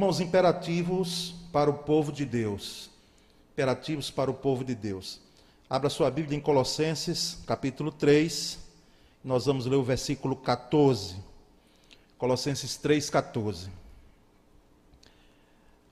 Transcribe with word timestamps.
Irmãos, 0.00 0.18
imperativos 0.18 1.34
para 1.52 1.68
o 1.68 1.74
povo 1.74 2.10
de 2.10 2.24
Deus. 2.24 2.88
Imperativos 3.52 4.10
para 4.10 4.30
o 4.30 4.34
povo 4.34 4.64
de 4.64 4.74
Deus. 4.74 5.20
Abra 5.68 5.90
sua 5.90 6.10
Bíblia 6.10 6.38
em 6.38 6.40
Colossenses, 6.40 7.36
capítulo 7.46 7.92
3. 7.92 8.60
Nós 9.22 9.44
vamos 9.44 9.66
ler 9.66 9.76
o 9.76 9.82
versículo 9.82 10.34
14. 10.34 11.16
Colossenses 12.16 12.78
3, 12.78 13.10
14. 13.10 13.68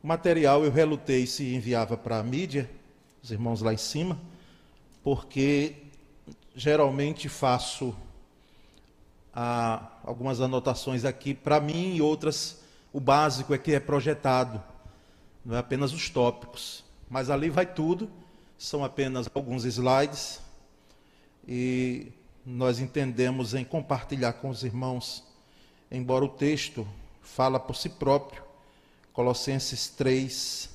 O 0.02 0.06
material 0.06 0.64
eu 0.64 0.70
relutei 0.70 1.26
se 1.26 1.54
enviava 1.54 1.94
para 1.94 2.18
a 2.18 2.22
mídia, 2.22 2.66
os 3.22 3.30
irmãos 3.30 3.60
lá 3.60 3.74
em 3.74 3.76
cima, 3.76 4.18
porque 5.04 5.74
geralmente 6.56 7.28
faço 7.28 7.94
ah, 9.34 9.86
algumas 10.02 10.40
anotações 10.40 11.04
aqui 11.04 11.34
para 11.34 11.60
mim 11.60 11.94
e 11.94 12.00
outras, 12.00 12.66
o 12.92 13.00
básico 13.00 13.54
é 13.54 13.58
que 13.58 13.72
é 13.72 13.80
projetado, 13.80 14.62
não 15.44 15.56
é 15.56 15.58
apenas 15.58 15.92
os 15.92 16.08
tópicos, 16.08 16.84
mas 17.08 17.30
ali 17.30 17.50
vai 17.50 17.66
tudo, 17.66 18.10
são 18.56 18.84
apenas 18.84 19.28
alguns 19.34 19.64
slides 19.64 20.40
e 21.46 22.12
nós 22.44 22.80
entendemos 22.80 23.54
em 23.54 23.64
compartilhar 23.64 24.34
com 24.34 24.48
os 24.48 24.62
irmãos, 24.64 25.22
embora 25.90 26.24
o 26.24 26.28
texto 26.28 26.86
fala 27.22 27.60
por 27.60 27.76
si 27.76 27.88
próprio, 27.88 28.42
Colossenses 29.12 29.88
3, 29.88 30.70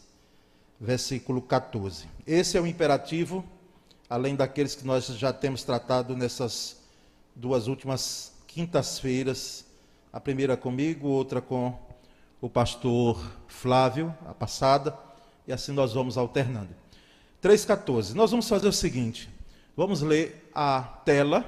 versículo 0.80 1.42
14. 1.42 2.08
Esse 2.28 2.58
é 2.58 2.62
o 2.62 2.68
imperativo, 2.68 3.44
além 4.10 4.36
daqueles 4.36 4.76
que 4.76 4.86
nós 4.86 5.08
já 5.08 5.34
temos 5.34 5.64
tratado 5.64 6.16
nessas 6.16 6.78
duas 7.36 7.68
últimas 7.68 8.34
quintas-feiras, 8.48 9.66
a 10.12 10.20
primeira 10.20 10.56
comigo, 10.56 11.08
outra 11.08 11.42
com 11.42 11.78
o 12.44 12.50
pastor 12.50 13.26
Flávio, 13.48 14.14
a 14.26 14.34
passada, 14.34 14.94
e 15.48 15.54
assim 15.54 15.72
nós 15.72 15.94
vamos 15.94 16.18
alternando. 16.18 16.76
3,14. 17.42 18.14
Nós 18.16 18.32
vamos 18.32 18.50
fazer 18.50 18.68
o 18.68 18.74
seguinte: 18.74 19.30
vamos 19.78 20.02
ler 20.02 20.52
a 20.54 20.82
tela, 21.06 21.46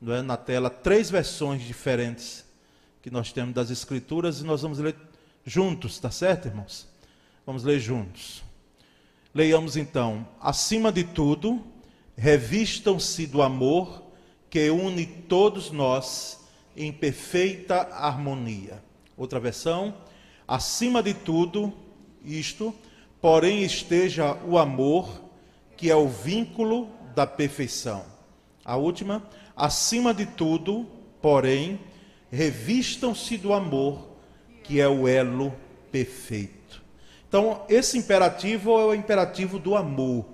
não 0.00 0.14
é? 0.14 0.22
na 0.22 0.38
tela, 0.38 0.70
três 0.70 1.10
versões 1.10 1.62
diferentes 1.62 2.42
que 3.02 3.10
nós 3.10 3.32
temos 3.32 3.54
das 3.54 3.68
Escrituras, 3.68 4.40
e 4.40 4.44
nós 4.44 4.62
vamos 4.62 4.78
ler 4.78 4.96
juntos, 5.44 5.98
tá 5.98 6.10
certo, 6.10 6.48
irmãos? 6.48 6.88
Vamos 7.44 7.62
ler 7.62 7.78
juntos. 7.78 8.42
Leiamos 9.34 9.76
então: 9.76 10.26
acima 10.40 10.90
de 10.90 11.04
tudo, 11.04 11.62
revistam-se 12.16 13.26
do 13.26 13.42
amor 13.42 14.04
que 14.48 14.70
une 14.70 15.04
todos 15.04 15.70
nós 15.70 16.48
em 16.74 16.90
perfeita 16.90 17.82
harmonia. 17.92 18.87
Outra 19.18 19.40
versão, 19.40 19.94
acima 20.46 21.02
de 21.02 21.12
tudo, 21.12 21.72
isto, 22.24 22.72
porém 23.20 23.64
esteja 23.64 24.34
o 24.46 24.56
amor, 24.56 25.24
que 25.76 25.90
é 25.90 25.96
o 25.96 26.06
vínculo 26.06 26.88
da 27.16 27.26
perfeição. 27.26 28.04
A 28.64 28.76
última, 28.76 29.28
acima 29.56 30.14
de 30.14 30.24
tudo, 30.24 30.86
porém, 31.20 31.80
revistam-se 32.30 33.36
do 33.36 33.52
amor, 33.52 34.06
que 34.62 34.80
é 34.80 34.86
o 34.86 35.08
elo 35.08 35.52
perfeito. 35.90 36.80
Então, 37.28 37.62
esse 37.68 37.98
imperativo 37.98 38.78
é 38.78 38.84
o 38.84 38.94
imperativo 38.94 39.58
do 39.58 39.74
amor, 39.74 40.26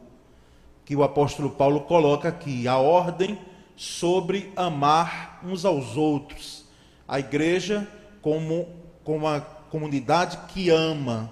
que 0.84 0.94
o 0.94 1.02
apóstolo 1.02 1.48
Paulo 1.48 1.80
coloca 1.80 2.28
aqui, 2.28 2.68
a 2.68 2.76
ordem 2.76 3.38
sobre 3.76 4.52
amar 4.54 5.40
uns 5.42 5.64
aos 5.64 5.96
outros. 5.96 6.66
A 7.08 7.18
igreja 7.18 7.88
como, 8.24 8.66
como 9.04 9.18
uma 9.18 9.42
comunidade 9.70 10.38
que 10.48 10.70
ama 10.70 11.30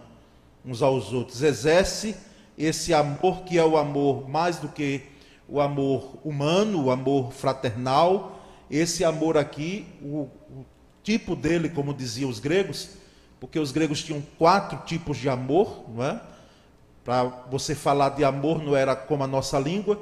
uns 0.63 0.83
aos 0.83 1.11
outros, 1.11 1.43
exerce 1.43 2.15
esse 2.57 2.93
amor 2.93 3.45
que 3.45 3.59
é 3.59 3.65
o 3.65 3.79
amor 3.79 4.29
mais 4.29 4.59
do 4.59 4.69
que 4.69 5.01
o 5.49 5.59
amor 5.59 6.19
humano, 6.23 6.85
o 6.85 6.91
amor 6.91 7.33
fraternal. 7.33 8.39
Esse 8.71 9.05
amor 9.05 9.39
aqui, 9.39 9.87
o, 10.03 10.29
o 10.51 10.67
tipo 11.03 11.35
dele, 11.35 11.71
como 11.71 11.95
diziam 11.95 12.29
os 12.29 12.39
gregos, 12.39 12.91
porque 13.41 13.59
os 13.59 13.73
gregos 13.73 14.03
tinham 14.03 14.23
quatro 14.39 14.79
tipos 14.85 15.17
de 15.17 15.31
amor, 15.31 15.87
não 15.89 16.05
é? 16.05 16.21
Para 17.03 17.25
você 17.51 17.75
falar 17.75 18.11
de 18.11 18.23
amor 18.23 18.63
não 18.63 18.77
era 18.77 18.95
como 18.95 19.25
a 19.25 19.27
nossa 19.27 19.59
língua, 19.59 19.99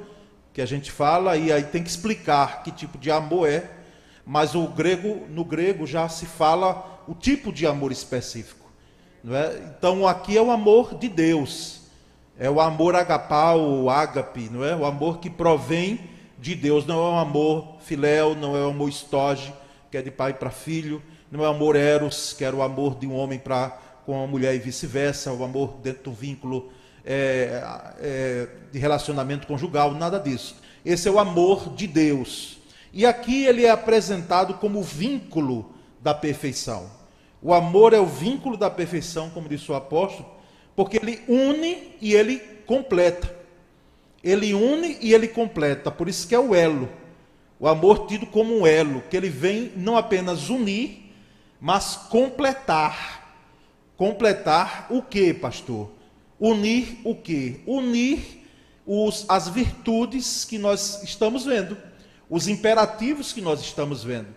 que 0.53 0.61
a 0.61 0.65
gente 0.65 0.91
fala 0.91 1.37
e 1.37 1.53
aí 1.53 1.63
tem 1.63 1.81
que 1.81 1.89
explicar 1.89 2.63
que 2.63 2.69
tipo 2.69 2.97
de 2.97 3.09
amor 3.09 3.47
é, 3.47 3.80
mas 4.25 4.55
o 4.55 4.67
grego, 4.67 5.25
no 5.29 5.43
grego 5.43 5.85
já 5.85 6.07
se 6.09 6.25
fala 6.25 7.03
o 7.07 7.13
tipo 7.13 7.51
de 7.51 7.65
amor 7.65 7.91
específico, 7.91 8.61
é? 9.29 9.61
Então 9.77 10.07
aqui 10.07 10.35
é 10.35 10.41
o 10.41 10.49
amor 10.49 10.95
de 10.97 11.07
Deus. 11.07 11.81
É 12.39 12.49
o 12.49 12.59
amor 12.59 12.95
agapau, 12.95 13.87
ágape, 13.87 14.49
não 14.49 14.63
é? 14.65 14.75
O 14.75 14.83
amor 14.83 15.19
que 15.19 15.29
provém 15.29 15.99
de 16.39 16.55
Deus, 16.55 16.87
não 16.87 16.95
é 16.95 17.09
o 17.11 17.19
amor 17.19 17.75
filéu, 17.81 18.33
não 18.33 18.57
é 18.57 18.61
o 18.61 18.69
amor 18.69 18.89
estoge, 18.89 19.53
que 19.91 19.97
é 19.97 20.01
de 20.01 20.09
pai 20.09 20.33
para 20.33 20.49
filho, 20.49 21.03
não 21.29 21.45
é 21.45 21.47
o 21.47 21.51
amor 21.51 21.75
eros, 21.75 22.33
que 22.33 22.43
era 22.43 22.55
o 22.55 22.63
amor 22.63 22.97
de 22.97 23.05
um 23.05 23.15
homem 23.15 23.37
para 23.37 23.77
com 24.07 24.23
a 24.23 24.25
mulher 24.25 24.55
e 24.55 24.59
vice-versa, 24.59 25.31
o 25.31 25.43
amor 25.43 25.75
dentro 25.83 26.05
do 26.05 26.11
vínculo 26.11 26.71
é, 27.05 27.61
é, 27.99 28.47
de 28.71 28.79
relacionamento 28.79 29.45
conjugal, 29.45 29.93
nada 29.93 30.19
disso. 30.19 30.55
Esse 30.83 31.07
é 31.07 31.11
o 31.11 31.19
amor 31.19 31.75
de 31.75 31.85
Deus. 31.85 32.57
E 32.93 33.05
aqui 33.05 33.45
ele 33.45 33.65
é 33.65 33.69
apresentado 33.69 34.55
como 34.55 34.83
vínculo 34.83 35.71
da 36.01 36.13
perfeição. 36.13 36.89
O 37.41 37.53
amor 37.53 37.93
é 37.93 37.99
o 37.99 38.05
vínculo 38.05 38.57
da 38.57 38.69
perfeição, 38.69 39.29
como 39.29 39.49
disse 39.49 39.71
o 39.71 39.75
apóstolo, 39.75 40.29
porque 40.75 40.97
ele 40.97 41.21
une 41.27 41.95
e 42.01 42.13
ele 42.13 42.39
completa. 42.65 43.33
Ele 44.23 44.53
une 44.53 44.97
e 45.01 45.13
ele 45.13 45.27
completa, 45.27 45.89
por 45.89 46.07
isso 46.07 46.27
que 46.27 46.35
é 46.35 46.39
o 46.39 46.53
elo. 46.53 46.89
O 47.59 47.67
amor 47.67 48.07
tido 48.07 48.25
como 48.25 48.55
um 48.55 48.67
elo, 48.67 49.03
que 49.09 49.17
ele 49.17 49.29
vem 49.29 49.71
não 49.75 49.97
apenas 49.97 50.49
unir, 50.49 51.13
mas 51.59 51.95
completar. 51.95 53.35
Completar 53.97 54.87
o 54.89 55.01
que, 55.01 55.33
pastor? 55.33 55.91
Unir 56.39 56.99
o 57.03 57.15
que? 57.15 57.61
Unir 57.67 58.41
os, 58.85 59.25
as 59.29 59.47
virtudes 59.47 60.43
que 60.43 60.57
nós 60.57 61.03
estamos 61.03 61.45
vendo, 61.45 61.77
os 62.31 62.47
imperativos 62.47 63.33
que 63.33 63.41
nós 63.41 63.59
estamos 63.59 64.05
vendo. 64.05 64.29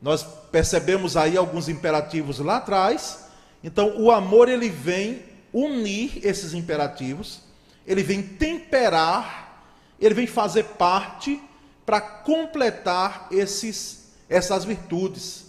Nós 0.00 0.22
percebemos 0.50 1.14
aí 1.14 1.36
alguns 1.36 1.68
imperativos 1.68 2.38
lá 2.38 2.56
atrás. 2.56 3.26
Então, 3.62 4.00
o 4.00 4.10
amor 4.10 4.48
ele 4.48 4.70
vem 4.70 5.22
unir 5.52 6.20
esses 6.24 6.54
imperativos, 6.54 7.40
ele 7.86 8.02
vem 8.02 8.22
temperar, 8.22 9.62
ele 10.00 10.14
vem 10.14 10.26
fazer 10.26 10.64
parte 10.64 11.38
para 11.84 12.00
completar 12.00 13.28
esses, 13.30 14.08
essas 14.26 14.64
virtudes. 14.64 15.46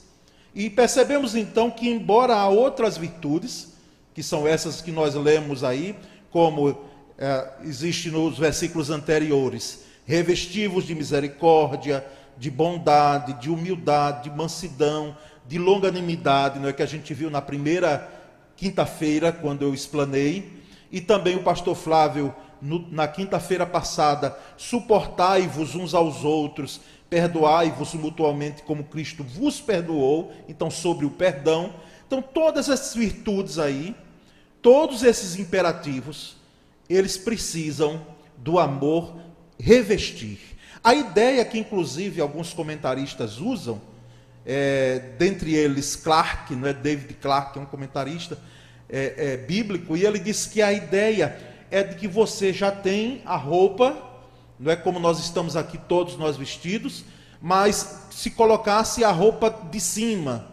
E 0.53 0.69
percebemos 0.69 1.33
então 1.33 1.71
que, 1.71 1.87
embora 1.87 2.35
há 2.35 2.49
outras 2.49 2.97
virtudes, 2.97 3.69
que 4.13 4.21
são 4.21 4.45
essas 4.45 4.81
que 4.81 4.91
nós 4.91 5.15
lemos 5.15 5.63
aí, 5.63 5.95
como 6.29 6.77
é, 7.17 7.53
existe 7.63 8.11
nos 8.11 8.37
versículos 8.37 8.89
anteriores: 8.89 9.88
revestivos 10.09 10.85
de 10.85 10.95
misericórdia, 10.95 12.03
de 12.35 12.49
bondade, 12.49 13.33
de 13.33 13.49
humildade, 13.49 14.29
de 14.29 14.35
mansidão, 14.35 15.15
de 15.47 15.59
longanimidade, 15.59 16.57
não 16.57 16.67
é 16.67 16.73
que 16.73 16.81
a 16.81 16.87
gente 16.87 17.13
viu 17.13 17.29
na 17.29 17.41
primeira 17.41 18.09
quinta-feira, 18.55 19.31
quando 19.31 19.61
eu 19.61 19.73
explanei, 19.73 20.63
e 20.91 20.99
também 20.99 21.35
o 21.35 21.43
pastor 21.43 21.75
Flávio, 21.75 22.33
no, 22.59 22.91
na 22.91 23.07
quinta-feira 23.07 23.65
passada, 23.65 24.35
suportai-vos 24.57 25.75
uns 25.75 25.93
aos 25.93 26.25
outros, 26.25 26.81
perdoai-vos 27.09 27.93
mutuamente 27.93 28.63
como 28.63 28.85
Cristo 28.85 29.23
vos 29.23 29.61
perdoou, 29.61 30.33
então 30.47 30.71
sobre 30.71 31.05
o 31.05 31.11
perdão. 31.11 31.73
Então 32.07 32.19
todas 32.19 32.67
essas 32.67 32.95
virtudes 32.95 33.59
aí, 33.59 33.95
Todos 34.61 35.03
esses 35.03 35.39
imperativos, 35.39 36.35
eles 36.89 37.17
precisam 37.17 38.05
do 38.37 38.59
amor 38.59 39.15
revestir. 39.59 40.39
A 40.83 40.93
ideia 40.93 41.43
que, 41.43 41.59
inclusive, 41.59 42.21
alguns 42.21 42.53
comentaristas 42.53 43.39
usam, 43.39 43.81
é, 44.45 44.99
dentre 45.17 45.53
eles 45.53 45.95
Clark, 45.95 46.55
não 46.55 46.67
é 46.67 46.73
David 46.73 47.15
Clark, 47.15 47.57
é 47.57 47.61
um 47.61 47.65
comentarista 47.65 48.37
é, 48.89 49.13
é, 49.17 49.37
bíblico, 49.37 49.97
e 49.97 50.05
ele 50.05 50.17
diz 50.17 50.45
que 50.45 50.61
a 50.61 50.71
ideia 50.71 51.37
é 51.69 51.83
de 51.83 51.95
que 51.95 52.07
você 52.07 52.53
já 52.53 52.71
tem 52.71 53.21
a 53.25 53.35
roupa, 53.35 53.95
não 54.59 54.71
é 54.71 54.75
como 54.75 54.99
nós 54.99 55.19
estamos 55.19 55.55
aqui 55.55 55.77
todos 55.77 56.17
nós 56.17 56.37
vestidos, 56.37 57.03
mas 57.41 58.07
se 58.09 58.31
colocasse 58.31 59.03
a 59.03 59.11
roupa 59.11 59.49
de 59.69 59.79
cima, 59.79 60.47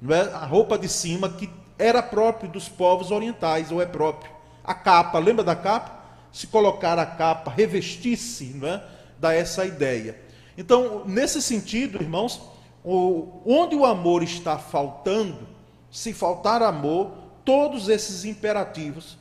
não 0.00 0.14
é 0.14 0.22
a 0.32 0.44
roupa 0.44 0.78
de 0.78 0.88
cima 0.88 1.28
que 1.28 1.48
era 1.78 2.02
próprio 2.02 2.50
dos 2.50 2.68
povos 2.68 3.10
orientais, 3.10 3.70
ou 3.70 3.80
é 3.80 3.86
próprio. 3.86 4.30
A 4.64 4.74
capa, 4.74 5.18
lembra 5.18 5.44
da 5.44 5.54
capa? 5.54 6.05
Se 6.36 6.48
colocar 6.48 6.98
a 6.98 7.06
capa, 7.06 7.50
revestir-se, 7.50 8.44
não 8.48 8.68
é? 8.68 8.84
dá 9.18 9.32
essa 9.32 9.64
ideia. 9.64 10.20
Então, 10.58 11.02
nesse 11.06 11.40
sentido, 11.40 11.96
irmãos, 11.96 12.42
o, 12.84 13.40
onde 13.46 13.74
o 13.74 13.86
amor 13.86 14.22
está 14.22 14.58
faltando, 14.58 15.48
se 15.90 16.12
faltar 16.12 16.60
amor, 16.60 17.10
todos 17.42 17.88
esses 17.88 18.26
imperativos, 18.26 19.16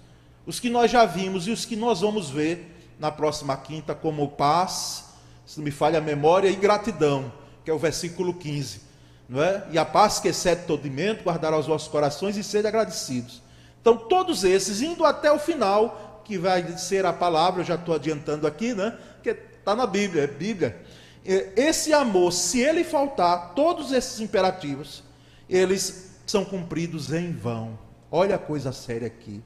os 0.45 0.59
que 0.59 0.69
nós 0.69 0.91
já 0.91 1.05
vimos 1.05 1.47
e 1.47 1.51
os 1.51 1.63
que 1.63 1.77
nós 1.77 2.01
vamos 2.01 2.29
ver 2.29 2.93
na 2.99 3.09
próxima 3.09 3.55
quinta, 3.55 3.95
como 3.95 4.27
paz, 4.27 5.05
se 5.45 5.57
não 5.57 5.63
me 5.63 5.71
falha 5.71 5.99
a 5.99 6.01
memória, 6.01 6.49
e 6.49 6.55
gratidão, 6.57 7.31
que 7.63 7.71
é 7.71 7.73
o 7.73 7.79
versículo 7.79 8.33
15. 8.33 8.81
Não 9.29 9.41
é? 9.41 9.65
E 9.71 9.77
a 9.77 9.85
paz 9.85 10.19
que 10.19 10.27
excede 10.27 10.65
todo 10.65 10.85
guardará 11.23 11.57
os 11.57 11.65
vossos 11.65 11.87
corações 11.87 12.35
e 12.35 12.43
sede 12.43 12.67
agradecidos. 12.67 13.41
Então, 13.85 13.95
todos 13.95 14.43
esses, 14.43 14.81
indo 14.81 15.05
até 15.05 15.31
o 15.31 15.37
final, 15.37 16.04
que 16.25 16.37
vai 16.37 16.77
ser 16.77 17.05
a 17.05 17.13
palavra, 17.13 17.61
eu 17.61 17.65
já 17.65 17.75
estou 17.75 17.95
adiantando 17.95 18.45
aqui, 18.45 18.73
né? 18.73 18.97
Que 19.23 19.29
está 19.29 19.75
na 19.75 19.85
Bíblia, 19.85 20.23
é 20.23 20.27
Bíblia. 20.27 20.81
Esse 21.23 21.93
amor, 21.93 22.33
se 22.33 22.59
ele 22.59 22.83
faltar, 22.83 23.53
todos 23.55 23.91
esses 23.91 24.19
imperativos, 24.19 25.03
eles 25.49 26.11
são 26.25 26.43
cumpridos 26.43 27.13
em 27.13 27.31
vão. 27.31 27.79
Olha 28.11 28.35
a 28.35 28.39
coisa 28.39 28.71
séria 28.71 29.07
aqui. 29.07 29.41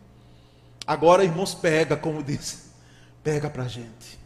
Agora, 0.87 1.23
irmãos, 1.23 1.53
pega, 1.53 1.95
como 1.95 2.23
disse, 2.23 2.71
pega 3.23 3.49
para 3.49 3.67
gente. 3.67 4.17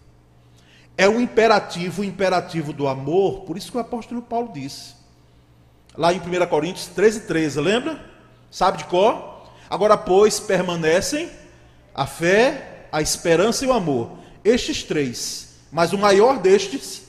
É 0.96 1.10
o 1.10 1.20
imperativo, 1.20 2.02
o 2.02 2.06
imperativo 2.06 2.72
do 2.72 2.88
amor, 2.88 3.42
por 3.42 3.58
isso 3.58 3.72
que 3.72 3.78
o 3.78 3.82
apóstolo 3.82 4.22
Paulo 4.22 4.52
disse. 4.54 4.96
Lá 5.98 6.14
em 6.14 6.20
1 6.20 6.48
Coríntios 6.48 6.88
13, 6.88 7.22
13, 7.22 7.60
lembra? 7.60 8.04
Sabe 8.50 8.78
de 8.80 8.86
cor? 8.86 9.48
Agora, 9.70 9.98
pois, 9.98 10.40
permanecem 10.40 11.30
a 11.94 12.06
fé, 12.06 12.88
a 12.92 13.02
esperança 13.02 13.64
e 13.66 13.68
o 13.68 13.74
amor. 13.74 14.12
Estes 14.44 14.84
três. 14.84 15.56
Mas 15.72 15.94
o 15.94 15.98
maior 15.98 16.40
destes 16.40 17.04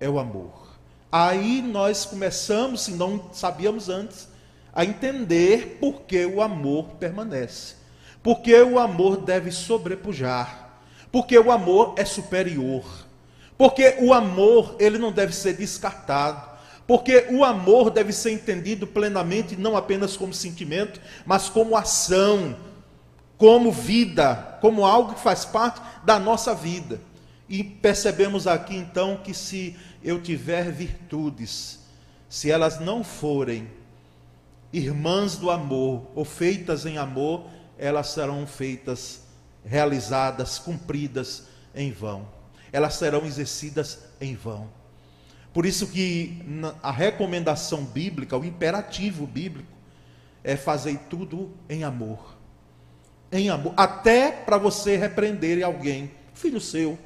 é 0.00 0.08
o 0.08 0.18
amor. 0.18 0.62
Aí 1.10 1.60
nós 1.60 2.04
começamos, 2.04 2.82
se 2.82 2.92
não 2.92 3.30
sabíamos 3.32 3.88
antes, 3.88 4.28
a 4.72 4.84
entender 4.84 5.76
por 5.78 6.02
que 6.02 6.24
o 6.24 6.40
amor 6.40 6.84
permanece. 6.98 7.74
Porque 8.22 8.54
o 8.62 8.78
amor 8.78 9.18
deve 9.18 9.50
sobrepujar. 9.50 10.80
Porque 11.10 11.38
o 11.38 11.50
amor 11.50 11.94
é 11.98 12.04
superior. 12.04 12.84
Porque 13.58 13.96
o 14.00 14.14
amor, 14.14 14.76
ele 14.78 14.96
não 14.96 15.12
deve 15.12 15.34
ser 15.34 15.54
descartado. 15.54 16.50
Porque 16.86 17.26
o 17.30 17.44
amor 17.44 17.90
deve 17.90 18.12
ser 18.12 18.32
entendido 18.32 18.86
plenamente, 18.86 19.56
não 19.56 19.76
apenas 19.76 20.16
como 20.16 20.32
sentimento, 20.32 21.00
mas 21.24 21.48
como 21.48 21.76
ação, 21.76 22.56
como 23.42 23.72
vida, 23.72 24.56
como 24.60 24.86
algo 24.86 25.14
que 25.14 25.20
faz 25.20 25.44
parte 25.44 25.82
da 26.04 26.16
nossa 26.16 26.54
vida. 26.54 27.00
E 27.48 27.64
percebemos 27.64 28.46
aqui 28.46 28.76
então 28.76 29.16
que 29.16 29.34
se 29.34 29.76
eu 30.00 30.22
tiver 30.22 30.70
virtudes, 30.70 31.80
se 32.28 32.52
elas 32.52 32.78
não 32.78 33.02
forem 33.02 33.68
irmãs 34.72 35.36
do 35.36 35.50
amor 35.50 36.06
ou 36.14 36.24
feitas 36.24 36.86
em 36.86 36.98
amor, 36.98 37.46
elas 37.76 38.10
serão 38.10 38.46
feitas, 38.46 39.24
realizadas, 39.64 40.60
cumpridas 40.60 41.48
em 41.74 41.90
vão. 41.90 42.28
Elas 42.72 42.94
serão 42.94 43.26
exercidas 43.26 44.04
em 44.20 44.36
vão. 44.36 44.68
Por 45.52 45.66
isso 45.66 45.88
que 45.88 46.44
a 46.80 46.92
recomendação 46.92 47.84
bíblica, 47.84 48.38
o 48.38 48.44
imperativo 48.44 49.26
bíblico, 49.26 49.72
é 50.44 50.54
fazer 50.54 50.96
tudo 51.10 51.50
em 51.68 51.82
amor. 51.82 52.40
Em 53.32 53.48
amor. 53.48 53.72
Até 53.76 54.30
para 54.30 54.58
você 54.58 54.96
repreender 54.96 55.64
alguém, 55.64 56.10
filho 56.34 56.60
seu, 56.60 56.98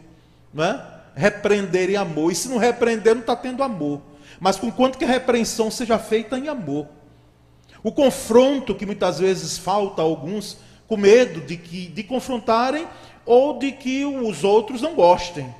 não 0.53 0.65
é? 0.65 0.97
repreender 1.17 1.89
em 1.91 1.97
amor. 1.97 2.31
E 2.31 2.35
se 2.35 2.49
não 2.49 2.59
repreender, 2.59 3.15
não 3.15 3.23
está 3.23 3.35
tendo 3.35 3.63
amor. 3.63 4.03
Mas 4.39 4.57
com 4.57 4.71
quanto 4.71 4.99
que 4.99 5.05
a 5.05 5.09
repreensão 5.09 5.71
seja 5.71 5.99
feita 5.99 6.39
em 6.39 6.49
amor. 6.49 6.87
O 7.83 7.91
confronto 7.91 8.75
que 8.75 8.85
muitas 8.85 9.19
vezes 9.19 9.57
falta 9.57 10.03
a 10.03 10.05
alguns, 10.05 10.59
com 10.87 10.97
medo 10.97 11.41
de, 11.41 11.57
que, 11.57 11.87
de 11.87 12.03
confrontarem 12.03 12.87
ou 13.25 13.59
de 13.59 13.73
que 13.73 14.05
os 14.05 14.45
outros 14.45 14.83
não 14.83 14.95
gostem. 14.95 15.53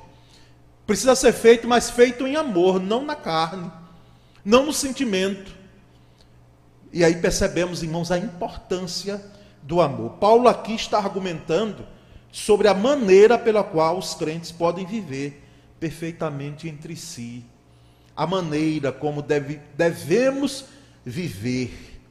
Precisa 0.85 1.15
ser 1.15 1.33
feito, 1.33 1.67
mas 1.67 1.89
feito 1.89 2.25
em 2.27 2.35
amor, 2.35 2.79
não 2.79 3.03
na 3.03 3.15
carne, 3.15 3.69
não 4.45 4.65
no 4.65 4.73
sentimento. 4.73 5.55
E 6.93 7.03
aí 7.03 7.15
percebemos, 7.15 7.83
irmãos, 7.83 8.11
a 8.11 8.17
importância 8.17 9.21
do 9.63 9.81
amor. 9.81 10.11
Paulo 10.11 10.47
aqui 10.47 10.73
está 10.73 10.97
argumentando 10.97 11.85
sobre 12.31 12.67
a 12.67 12.73
maneira 12.73 13.37
pela 13.37 13.63
qual 13.63 13.97
os 13.97 14.13
crentes 14.13 14.51
podem 14.51 14.85
viver 14.85 15.43
perfeitamente 15.79 16.67
entre 16.67 16.95
si, 16.95 17.45
a 18.15 18.25
maneira 18.25 18.91
como 18.91 19.21
deve, 19.21 19.59
devemos 19.75 20.65
viver. 21.05 22.01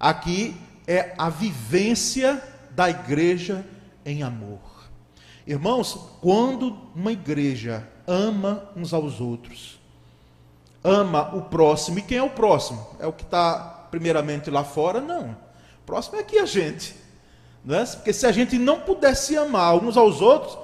Aqui 0.00 0.56
é 0.86 1.14
a 1.18 1.28
vivência 1.28 2.42
da 2.70 2.88
igreja 2.88 3.64
em 4.04 4.22
amor. 4.22 4.60
Irmãos, 5.46 5.98
quando 6.20 6.78
uma 6.94 7.12
igreja 7.12 7.86
ama 8.06 8.70
uns 8.74 8.94
aos 8.94 9.20
outros, 9.20 9.78
ama 10.82 11.34
o 11.34 11.42
próximo, 11.42 11.98
e 11.98 12.02
quem 12.02 12.18
é 12.18 12.22
o 12.22 12.30
próximo? 12.30 12.86
É 12.98 13.06
o 13.06 13.12
que 13.12 13.22
está 13.22 13.86
primeiramente 13.90 14.50
lá 14.50 14.64
fora? 14.64 15.00
Não. 15.00 15.36
Próximo 15.84 16.16
é 16.16 16.20
aqui 16.20 16.38
a 16.38 16.46
gente. 16.46 16.94
Não 17.64 17.76
é? 17.76 17.84
Porque 17.84 18.12
se 18.12 18.26
a 18.26 18.32
gente 18.32 18.58
não 18.58 18.80
pudesse 18.80 19.36
amar 19.36 19.76
uns 19.76 19.96
aos 19.96 20.20
outros, 20.20 20.58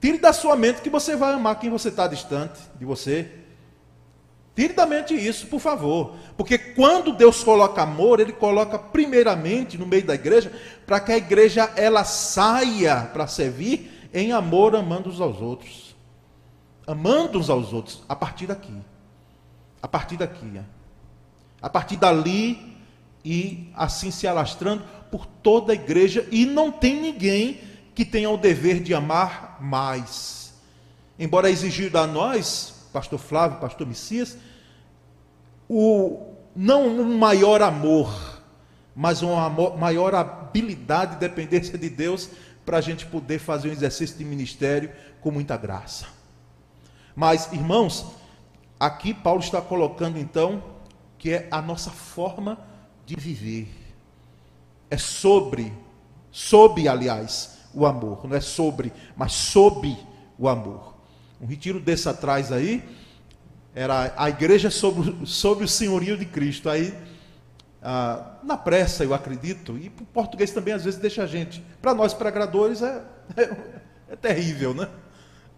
Tire 0.00 0.18
da 0.18 0.32
sua 0.32 0.56
mente 0.56 0.82
que 0.82 0.90
você 0.90 1.16
vai 1.16 1.32
amar 1.32 1.58
quem 1.58 1.70
você 1.70 1.88
está 1.88 2.06
distante 2.06 2.60
de 2.78 2.84
você. 2.84 3.30
Tire 4.54 4.72
da 4.72 4.86
mente 4.86 5.14
isso, 5.14 5.46
por 5.46 5.60
favor. 5.60 6.14
Porque 6.36 6.58
quando 6.58 7.12
Deus 7.12 7.42
coloca 7.42 7.82
amor, 7.82 8.20
Ele 8.20 8.32
coloca 8.32 8.78
primeiramente 8.78 9.76
no 9.76 9.86
meio 9.86 10.06
da 10.06 10.14
igreja, 10.14 10.52
para 10.86 11.00
que 11.00 11.12
a 11.12 11.16
igreja 11.16 11.72
ela 11.76 12.04
saia 12.04 13.10
para 13.12 13.26
servir 13.26 14.08
em 14.12 14.32
amor, 14.32 14.76
amando 14.76 15.10
uns 15.10 15.20
aos 15.20 15.40
outros. 15.40 15.96
Amando 16.86 17.38
uns 17.38 17.50
aos 17.50 17.72
outros, 17.72 18.02
a 18.08 18.14
partir 18.14 18.46
daqui. 18.46 18.72
A 19.82 19.88
partir 19.88 20.16
daqui. 20.16 20.60
A 21.60 21.68
partir 21.68 21.96
dali 21.96 22.75
e 23.26 23.72
assim 23.74 24.12
se 24.12 24.24
alastrando 24.24 24.84
por 25.10 25.26
toda 25.26 25.72
a 25.72 25.74
igreja. 25.74 26.24
E 26.30 26.46
não 26.46 26.70
tem 26.70 27.00
ninguém 27.00 27.60
que 27.92 28.04
tenha 28.04 28.30
o 28.30 28.36
dever 28.36 28.80
de 28.80 28.94
amar 28.94 29.58
mais. 29.60 30.54
Embora 31.18 31.50
exigido 31.50 31.98
a 31.98 32.06
nós, 32.06 32.86
pastor 32.92 33.18
Flávio, 33.18 33.58
pastor 33.58 33.84
Messias, 33.84 34.38
o, 35.68 36.34
não 36.54 36.86
um 36.86 37.18
maior 37.18 37.62
amor, 37.62 38.40
mas 38.94 39.22
uma 39.22 39.50
maior 39.76 40.14
habilidade 40.14 41.16
e 41.16 41.18
dependência 41.18 41.76
de 41.76 41.90
Deus 41.90 42.30
para 42.64 42.76
a 42.76 42.80
gente 42.80 43.06
poder 43.06 43.40
fazer 43.40 43.70
um 43.70 43.72
exercício 43.72 44.16
de 44.16 44.24
ministério 44.24 44.92
com 45.20 45.32
muita 45.32 45.56
graça. 45.56 46.06
Mas, 47.16 47.52
irmãos, 47.52 48.06
aqui 48.78 49.12
Paulo 49.12 49.40
está 49.40 49.60
colocando 49.60 50.16
então 50.16 50.62
que 51.18 51.32
é 51.32 51.48
a 51.50 51.60
nossa 51.60 51.90
forma 51.90 52.56
de 52.56 52.75
viver. 53.14 53.68
É 54.90 54.96
sobre, 54.96 55.72
sob, 56.32 56.88
aliás, 56.88 57.58
o 57.74 57.86
amor. 57.86 58.26
Não 58.26 58.36
é 58.36 58.40
sobre, 58.40 58.92
mas 59.14 59.32
sob 59.32 59.96
o 60.38 60.48
amor. 60.48 60.94
Um 61.40 61.46
retiro 61.46 61.78
desse 61.78 62.08
atrás 62.08 62.50
aí, 62.50 62.82
era 63.74 64.14
a 64.16 64.30
igreja 64.30 64.70
sobre, 64.70 65.26
sobre 65.26 65.64
o 65.64 65.68
senhorio 65.68 66.16
de 66.16 66.24
Cristo. 66.24 66.70
Aí, 66.70 66.94
ah, 67.82 68.38
na 68.42 68.56
pressa, 68.56 69.04
eu 69.04 69.12
acredito, 69.12 69.76
e 69.76 69.88
o 69.88 70.04
português 70.06 70.50
também 70.50 70.72
às 70.72 70.84
vezes 70.84 70.98
deixa 70.98 71.22
a 71.22 71.26
gente. 71.26 71.62
Para 71.80 71.94
nós 71.94 72.14
pregadores 72.14 72.80
é, 72.80 73.02
é, 73.36 73.42
é, 74.10 74.16
terrível, 74.16 74.72
né? 74.72 74.88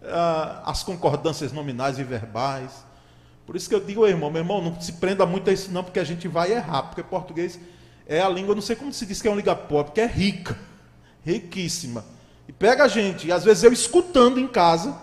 Ah, 0.03 0.63
as 0.65 0.83
concordâncias 0.83 1.53
nominais 1.53 1.97
e 1.97 2.03
verbais. 2.03 2.85
Por 3.49 3.55
isso 3.55 3.67
que 3.67 3.73
eu 3.73 3.79
digo, 3.79 4.05
irmão, 4.05 4.29
meu 4.29 4.43
irmão, 4.43 4.61
não 4.61 4.79
se 4.79 4.93
prenda 4.93 5.25
muito 5.25 5.49
a 5.49 5.53
isso 5.53 5.71
não, 5.71 5.83
porque 5.83 5.99
a 5.99 6.03
gente 6.03 6.27
vai 6.27 6.51
errar, 6.51 6.83
porque 6.83 7.01
português 7.01 7.59
é 8.05 8.21
a 8.21 8.29
língua, 8.29 8.53
não 8.53 8.61
sei 8.61 8.75
como 8.75 8.93
se 8.93 9.07
diz 9.07 9.23
que 9.23 9.27
é 9.27 9.31
uma 9.31 9.37
língua 9.37 9.55
pobre, 9.55 9.85
porque 9.85 10.01
é 10.01 10.05
rica 10.05 10.55
riquíssima. 11.25 12.05
E 12.47 12.53
pega 12.53 12.83
a 12.83 12.87
gente, 12.87 13.25
e 13.25 13.31
às 13.31 13.43
vezes 13.43 13.63
eu 13.63 13.73
escutando 13.73 14.39
em 14.39 14.47
casa, 14.47 14.95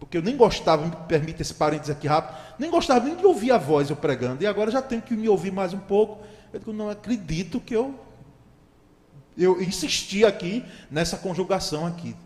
porque 0.00 0.16
eu 0.16 0.22
nem 0.22 0.38
gostava, 0.38 0.86
me 0.86 0.96
permite 1.06 1.42
esse 1.42 1.52
parênteses 1.52 1.94
aqui 1.94 2.06
rápido, 2.06 2.34
nem 2.58 2.70
gostava 2.70 3.04
nem 3.04 3.14
de 3.14 3.26
ouvir 3.26 3.52
a 3.52 3.58
voz 3.58 3.90
eu 3.90 3.96
pregando, 3.96 4.42
e 4.42 4.46
agora 4.46 4.70
já 4.70 4.80
tenho 4.80 5.02
que 5.02 5.12
me 5.12 5.28
ouvir 5.28 5.52
mais 5.52 5.74
um 5.74 5.78
pouco. 5.78 6.24
Eu 6.50 6.60
digo, 6.60 6.72
não 6.72 6.88
acredito 6.88 7.60
que 7.60 7.76
eu, 7.76 7.94
eu 9.36 9.60
insisti 9.60 10.24
aqui 10.24 10.64
nessa 10.90 11.18
conjugação 11.18 11.86
aqui. 11.86 12.16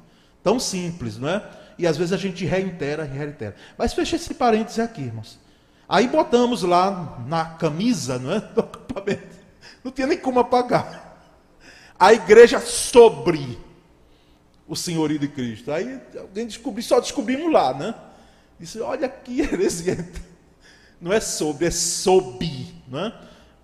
Tão 0.44 0.60
simples, 0.60 1.18
não 1.18 1.28
é? 1.28 1.44
E 1.76 1.88
às 1.88 1.96
vezes 1.96 2.12
a 2.12 2.16
gente 2.16 2.44
reitera, 2.44 3.02
reitera. 3.02 3.56
Mas 3.76 3.92
fecha 3.92 4.14
esse 4.14 4.32
parênteses 4.32 4.78
aqui, 4.78 5.02
irmãos. 5.02 5.44
Aí 5.88 6.08
botamos 6.08 6.62
lá 6.62 7.16
na 7.26 7.44
camisa, 7.44 8.18
não 8.18 8.32
é? 8.32 8.40
Do 8.40 8.60
acampamento. 8.60 9.36
Não 9.84 9.92
tinha 9.92 10.06
nem 10.06 10.18
como 10.18 10.40
apagar 10.40 11.06
a 11.98 12.12
igreja 12.12 12.60
sobre 12.60 13.58
o 14.68 14.76
senhorio 14.76 15.18
de 15.18 15.28
Cristo. 15.28 15.72
Aí 15.72 16.00
alguém 16.18 16.46
descobriu, 16.46 16.84
só 16.84 17.00
descobrimos 17.00 17.52
lá, 17.52 17.72
né? 17.72 17.94
Disse, 18.58 18.80
olha 18.80 19.08
que 19.08 19.40
heresia. 19.42 20.08
Não 21.00 21.12
é 21.12 21.20
sobre, 21.20 21.66
é 21.66 21.70
sob, 21.70 22.74
né? 22.88 23.12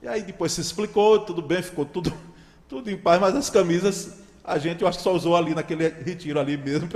E 0.03 0.09
aí 0.09 0.23
depois 0.23 0.53
se 0.53 0.61
explicou, 0.61 1.21
tudo 1.21 1.41
bem, 1.41 1.63
ficou 1.63 1.85
tudo, 1.85 2.13
tudo 2.69 2.91
em 2.91 2.97
paz, 2.97 3.21
mas 3.21 3.35
as 3.35 3.51
camisas 3.51 4.23
a 4.45 4.59
gente, 4.59 4.83
eu 4.83 4.89
acho 4.89 4.99
que 4.99 5.05
só 5.05 5.15
usou 5.15 5.37
ali 5.37 5.55
naquele 5.55 5.89
retiro 5.89 6.41
ali 6.41 6.57
mesmo, 6.57 6.89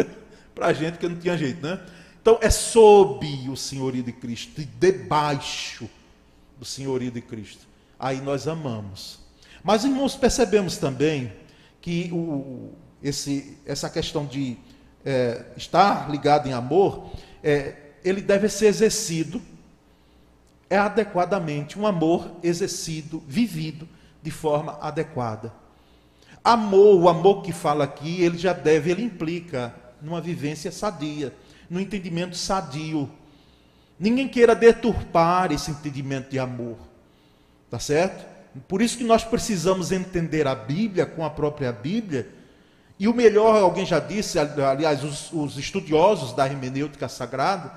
para 0.54 0.66
a 0.66 0.72
gente 0.72 0.98
que 0.98 1.08
não 1.08 1.16
tinha 1.16 1.38
jeito, 1.38 1.64
né? 1.64 1.80
Então 2.26 2.40
é 2.42 2.50
sob 2.50 3.24
o 3.48 3.56
senhorio 3.56 4.02
de 4.02 4.10
Cristo 4.10 4.60
e 4.60 4.64
debaixo 4.64 5.88
do 6.58 6.64
senhorio 6.64 7.08
de 7.08 7.20
Cristo. 7.20 7.68
Aí 7.96 8.20
nós 8.20 8.48
amamos. 8.48 9.20
Mas, 9.62 9.84
irmãos, 9.84 10.16
percebemos 10.16 10.76
também 10.76 11.32
que 11.80 12.10
o, 12.12 12.72
esse, 13.00 13.56
essa 13.64 13.88
questão 13.88 14.26
de 14.26 14.56
é, 15.04 15.44
estar 15.56 16.10
ligado 16.10 16.48
em 16.48 16.52
amor, 16.52 17.12
é, 17.44 17.76
ele 18.04 18.20
deve 18.20 18.48
ser 18.48 18.66
exercido 18.66 19.40
é 20.68 20.76
adequadamente, 20.76 21.78
um 21.78 21.86
amor 21.86 22.28
exercido, 22.42 23.22
vivido 23.28 23.88
de 24.20 24.32
forma 24.32 24.76
adequada. 24.80 25.54
Amor, 26.42 27.02
o 27.02 27.08
amor 27.08 27.42
que 27.42 27.52
fala 27.52 27.84
aqui, 27.84 28.20
ele 28.20 28.36
já 28.36 28.52
deve, 28.52 28.90
ele 28.90 29.04
implica 29.04 29.72
numa 30.02 30.20
vivência 30.20 30.72
sadia, 30.72 31.32
no 31.68 31.80
entendimento 31.80 32.36
sadio. 32.36 33.10
Ninguém 33.98 34.28
queira 34.28 34.54
deturpar 34.54 35.52
esse 35.52 35.70
entendimento 35.70 36.30
de 36.30 36.38
amor. 36.38 36.76
Tá 37.70 37.78
certo? 37.78 38.24
Por 38.68 38.80
isso 38.80 38.96
que 38.96 39.04
nós 39.04 39.24
precisamos 39.24 39.92
entender 39.92 40.46
a 40.46 40.54
Bíblia 40.54 41.04
com 41.04 41.24
a 41.24 41.30
própria 41.30 41.72
Bíblia. 41.72 42.28
E 42.98 43.06
o 43.08 43.14
melhor, 43.14 43.56
alguém 43.60 43.84
já 43.84 43.98
disse, 43.98 44.38
aliás, 44.38 45.04
os, 45.04 45.32
os 45.32 45.58
estudiosos 45.58 46.32
da 46.32 46.46
hermenêutica 46.46 47.08
sagrada, 47.08 47.72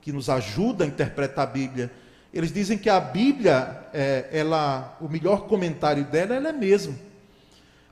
que 0.00 0.12
nos 0.12 0.28
ajudam 0.28 0.86
a 0.86 0.90
interpretar 0.90 1.44
a 1.44 1.50
Bíblia, 1.50 1.90
eles 2.32 2.52
dizem 2.52 2.76
que 2.76 2.90
a 2.90 3.00
Bíblia, 3.00 3.88
é, 3.94 4.28
ela, 4.32 4.96
o 5.00 5.08
melhor 5.08 5.46
comentário 5.46 6.04
dela, 6.04 6.34
ela 6.34 6.48
é 6.48 6.52
mesmo. 6.52 6.98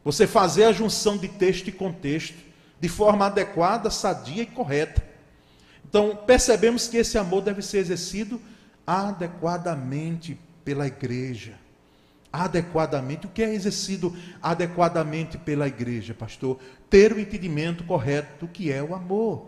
Você 0.04 0.26
fazer 0.26 0.64
a 0.64 0.72
junção 0.72 1.16
de 1.16 1.28
texto 1.28 1.68
e 1.68 1.72
contexto 1.72 2.36
de 2.78 2.88
forma 2.88 3.26
adequada, 3.26 3.88
sadia 3.88 4.42
e 4.42 4.46
correta. 4.46 5.02
Então, 5.94 6.16
percebemos 6.26 6.88
que 6.88 6.96
esse 6.96 7.16
amor 7.16 7.40
deve 7.40 7.62
ser 7.62 7.78
exercido 7.78 8.40
adequadamente 8.84 10.36
pela 10.64 10.88
igreja. 10.88 11.54
Adequadamente. 12.32 13.26
O 13.26 13.28
que 13.28 13.44
é 13.44 13.54
exercido 13.54 14.12
adequadamente 14.42 15.38
pela 15.38 15.68
igreja, 15.68 16.12
pastor? 16.12 16.58
Ter 16.90 17.12
o 17.12 17.20
entendimento 17.20 17.84
correto 17.84 18.44
do 18.44 18.52
que 18.52 18.72
é 18.72 18.82
o 18.82 18.92
amor. 18.92 19.46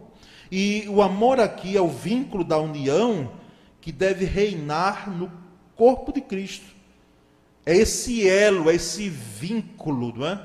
E 0.48 0.86
o 0.88 1.02
amor 1.02 1.40
aqui 1.40 1.76
é 1.76 1.80
o 1.80 1.88
vínculo 1.88 2.44
da 2.44 2.58
união 2.58 3.32
que 3.80 3.90
deve 3.90 4.24
reinar 4.24 5.10
no 5.10 5.32
corpo 5.74 6.12
de 6.12 6.20
Cristo. 6.20 6.76
É 7.66 7.76
esse 7.76 8.24
elo, 8.24 8.70
é 8.70 8.76
esse 8.76 9.08
vínculo 9.08 10.16
não 10.16 10.28
é? 10.28 10.40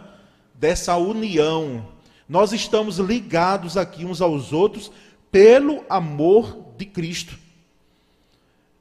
dessa 0.55 0.97
união. 0.97 1.85
Nós 2.27 2.53
estamos 2.53 2.97
ligados 2.97 3.77
aqui 3.77 4.03
uns 4.03 4.19
aos 4.19 4.51
outros 4.51 4.91
pelo 5.31 5.83
amor 5.89 6.73
de 6.77 6.85
Cristo. 6.85 7.37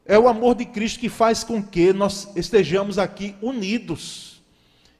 É 0.05 0.19
o 0.19 0.29
amor 0.29 0.57
de 0.57 0.65
Cristo 0.65 0.99
que 0.99 1.09
faz 1.09 1.45
com 1.45 1.63
que 1.63 1.93
nós 1.93 2.29
estejamos 2.35 2.99
aqui 2.99 3.37
unidos 3.41 4.43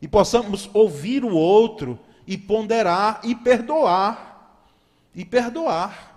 e 0.01 0.07
possamos 0.07 0.71
ouvir 0.73 1.25
o 1.25 1.35
outro 1.35 1.99
e 2.27 2.39
ponderar 2.39 3.21
e 3.25 3.35
perdoar. 3.35 4.29
E 5.15 5.25
perdoar. 5.25 6.11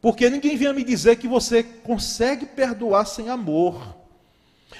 Porque 0.00 0.28
ninguém 0.28 0.56
venha 0.56 0.72
me 0.72 0.82
dizer 0.82 1.16
que 1.16 1.28
você 1.28 1.62
consegue 1.62 2.44
perdoar 2.44 3.06
sem 3.06 3.28
amor. 3.28 3.96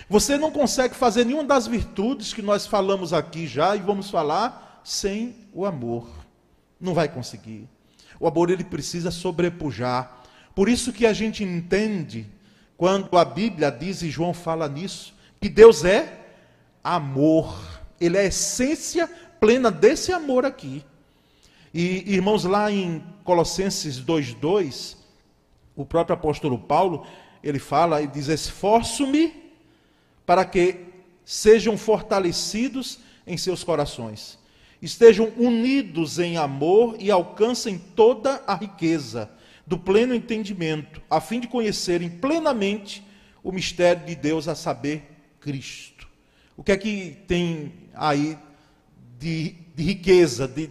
Você 0.09 0.37
não 0.37 0.51
consegue 0.51 0.95
fazer 0.95 1.25
nenhuma 1.25 1.45
das 1.45 1.67
virtudes 1.67 2.35
que 2.35 2.43
nós 2.43 2.67
falamos 2.67 3.13
aqui 3.13 3.47
já 3.47 3.77
e 3.77 3.81
vamos 3.81 4.11
falar 4.11 4.81
sem 4.83 5.37
o 5.55 5.65
amor. 5.65 6.09
Não 6.81 6.93
vai 6.93 7.09
conseguir. 7.09 7.69
O 8.23 8.29
amor 8.29 8.51
ele 8.51 8.63
precisa 8.63 9.11
sobrepujar. 9.11 10.23
Por 10.55 10.69
isso 10.69 10.93
que 10.93 11.05
a 11.07 11.13
gente 11.13 11.43
entende 11.43 12.25
quando 12.77 13.19
a 13.19 13.25
Bíblia 13.25 13.69
diz 13.69 14.01
e 14.01 14.11
João 14.11 14.33
fala 14.33 14.69
nisso, 14.69 15.13
que 15.41 15.49
Deus 15.49 15.85
é 15.85 16.21
amor. 16.85 17.83
Ele 18.01 18.17
é 18.17 18.21
a 18.21 18.27
essência 18.27 19.11
plena 19.41 19.73
desse 19.73 20.13
amor 20.13 20.45
aqui. 20.45 20.85
E 21.75 22.15
irmãos, 22.15 22.45
lá 22.45 22.71
em 22.71 23.03
Colossenses 23.25 23.99
2:2, 23.99 24.97
o 25.75 25.85
próprio 25.85 26.15
apóstolo 26.15 26.57
Paulo, 26.57 27.05
ele 27.43 27.59
fala 27.59 28.03
e 28.03 28.07
diz: 28.07 28.29
"Esforço-me 28.29 29.53
para 30.25 30.45
que 30.45 30.79
sejam 31.25 31.77
fortalecidos 31.77 33.01
em 33.27 33.37
seus 33.37 33.65
corações, 33.65 34.39
estejam 34.83 35.33
unidos 35.37 36.19
em 36.19 36.37
amor 36.37 36.97
e 36.99 37.09
alcancem 37.09 37.79
toda 37.79 38.43
a 38.47 38.55
riqueza 38.57 39.31
do 39.65 39.79
pleno 39.79 40.13
entendimento, 40.13 41.01
a 41.09 41.21
fim 41.21 41.39
de 41.39 41.47
conhecerem 41.47 42.11
plenamente 42.11 43.03
o 43.45 43.53
mistério 43.53 44.05
de 44.05 44.17
Deus, 44.17 44.49
a 44.49 44.57
saber, 44.57 45.05
Cristo. 45.41 46.09
O 46.57 46.65
que 46.65 46.73
é 46.73 46.77
que 46.77 47.17
tem 47.29 47.73
aí 47.95 48.37
de, 49.19 49.55
de 49.75 49.83
riqueza, 49.85 50.49
de, 50.49 50.69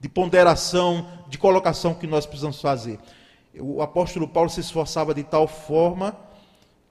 de 0.00 0.08
ponderação, 0.08 1.06
de 1.28 1.36
colocação 1.36 1.92
que 1.92 2.06
nós 2.06 2.24
precisamos 2.26 2.60
fazer? 2.60 3.00
O 3.58 3.82
apóstolo 3.82 4.28
Paulo 4.28 4.48
se 4.48 4.60
esforçava 4.60 5.12
de 5.12 5.24
tal 5.24 5.48
forma 5.48 6.16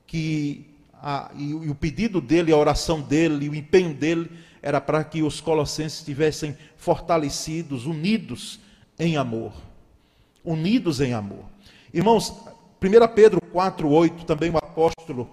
que 0.06 0.66
a, 0.92 1.30
e, 1.34 1.50
e 1.50 1.70
o 1.70 1.74
pedido 1.74 2.20
dele, 2.20 2.52
a 2.52 2.56
oração 2.56 3.00
dele, 3.00 3.48
o 3.48 3.54
empenho 3.54 3.94
dele 3.94 4.30
era 4.62 4.80
para 4.80 5.02
que 5.04 5.22
os 5.22 5.40
colossenses 5.40 6.00
estivessem 6.00 6.56
fortalecidos, 6.76 7.86
unidos 7.86 8.60
em 8.98 9.16
amor. 9.16 9.52
Unidos 10.44 11.00
em 11.00 11.12
amor. 11.12 11.44
Irmãos, 11.92 12.30
1 12.82 13.14
Pedro 13.14 13.40
4,8, 13.52 14.24
também 14.24 14.50
o 14.50 14.56
apóstolo, 14.56 15.30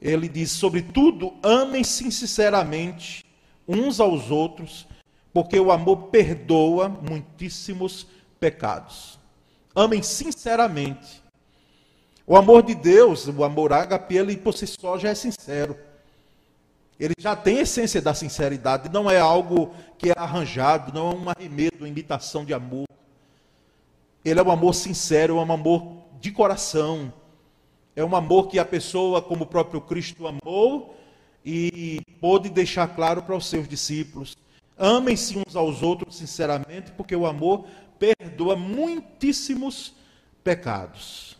ele 0.00 0.28
diz: 0.28 0.50
Sobretudo, 0.50 1.34
amem-se 1.42 2.10
sinceramente 2.10 3.24
uns 3.66 4.00
aos 4.00 4.30
outros, 4.30 4.86
porque 5.32 5.58
o 5.58 5.70
amor 5.70 6.08
perdoa 6.08 6.88
muitíssimos 6.88 8.06
pecados. 8.38 9.18
Amem 9.74 10.02
sinceramente. 10.02 11.22
O 12.26 12.36
amor 12.36 12.62
de 12.62 12.74
Deus, 12.74 13.28
o 13.28 13.44
amor 13.44 13.72
ágape, 13.72 14.16
ele 14.16 14.36
por 14.36 14.54
si 14.54 14.66
só 14.66 14.98
já 14.98 15.10
é 15.10 15.14
sincero. 15.14 15.76
Ele 17.00 17.14
já 17.18 17.34
tem 17.34 17.58
a 17.58 17.62
essência 17.62 18.02
da 18.02 18.12
sinceridade, 18.12 18.90
não 18.90 19.10
é 19.10 19.18
algo 19.18 19.74
que 19.96 20.10
é 20.10 20.14
arranjado, 20.14 20.92
não 20.92 21.10
é 21.10 21.14
um 21.14 21.30
arremedo, 21.30 21.78
uma 21.78 21.88
imitação 21.88 22.44
de 22.44 22.52
amor. 22.52 22.86
Ele 24.22 24.38
é 24.38 24.42
um 24.42 24.50
amor 24.50 24.74
sincero, 24.74 25.38
é 25.38 25.42
um 25.42 25.52
amor 25.52 25.96
de 26.20 26.30
coração. 26.30 27.10
É 27.96 28.04
um 28.04 28.14
amor 28.14 28.48
que 28.48 28.58
a 28.58 28.64
pessoa, 28.64 29.22
como 29.22 29.44
o 29.44 29.46
próprio 29.46 29.80
Cristo 29.80 30.26
amou 30.26 30.94
e 31.44 32.02
pôde 32.20 32.50
deixar 32.50 32.86
claro 32.88 33.22
para 33.22 33.34
os 33.34 33.46
seus 33.46 33.66
discípulos. 33.66 34.36
Amem-se 34.76 35.38
uns 35.38 35.56
aos 35.56 35.82
outros 35.82 36.16
sinceramente, 36.16 36.92
porque 36.92 37.16
o 37.16 37.26
amor 37.26 37.64
perdoa 37.98 38.56
muitíssimos 38.56 39.94
pecados. 40.44 41.38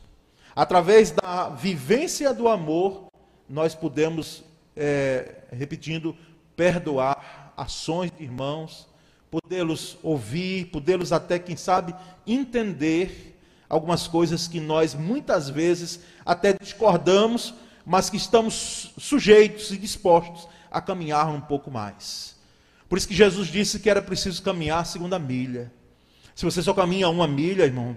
Através 0.55 1.11
da 1.11 1.51
vivência 1.51 2.35
do 2.35 2.49
amor, 2.49 3.07
nós 3.49 3.75
podemos, 3.75 4.43
é, 4.81 5.43
repetindo, 5.53 6.17
perdoar 6.57 7.53
ações 7.55 8.11
de 8.11 8.25
irmãos, 8.25 8.89
podê-los 9.31 9.99
ouvir, 10.03 10.71
podê-los 10.71 11.13
até, 11.13 11.39
quem 11.39 11.55
sabe, 11.55 11.95
entender 12.27 13.39
algumas 13.69 14.09
coisas 14.09 14.49
que 14.49 14.59
nós 14.59 14.95
muitas 14.95 15.51
vezes 15.51 16.01
até 16.25 16.55
discordamos, 16.55 17.53
mas 17.85 18.09
que 18.09 18.17
estamos 18.17 18.93
sujeitos 18.99 19.71
e 19.71 19.77
dispostos 19.77 20.49
a 20.71 20.81
caminhar 20.81 21.29
um 21.29 21.41
pouco 21.41 21.71
mais. 21.71 22.37
Por 22.89 22.97
isso 22.97 23.07
que 23.07 23.15
Jesus 23.15 23.49
disse 23.49 23.79
que 23.79 23.91
era 23.91 24.01
preciso 24.01 24.43
caminhar 24.43 24.81
a 24.81 24.85
segunda 24.85 25.19
milha. 25.19 25.71
Se 26.35 26.45
você 26.45 26.63
só 26.63 26.73
caminha 26.73 27.09
uma 27.11 27.29
milha, 27.29 27.65
irmão, 27.65 27.97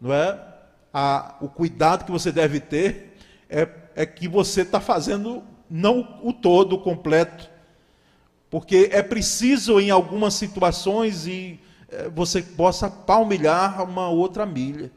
não 0.00 0.12
é? 0.12 0.40
A, 0.92 1.36
o 1.42 1.48
cuidado 1.48 2.06
que 2.06 2.10
você 2.10 2.32
deve 2.32 2.58
ter 2.58 3.18
é, 3.50 3.68
é 3.94 4.06
que 4.06 4.26
você 4.26 4.62
está 4.62 4.80
fazendo 4.80 5.44
não 5.70 6.20
o 6.22 6.32
todo, 6.32 6.78
completo. 6.78 7.48
Porque 8.50 8.88
é 8.92 9.02
preciso, 9.02 9.80
em 9.80 9.90
algumas 9.90 10.34
situações, 10.34 11.26
e 11.26 11.60
é, 11.88 12.08
você 12.08 12.42
possa 12.42 12.88
palmilhar 12.90 13.82
uma 13.82 14.08
outra 14.08 14.46
milha. 14.46 14.90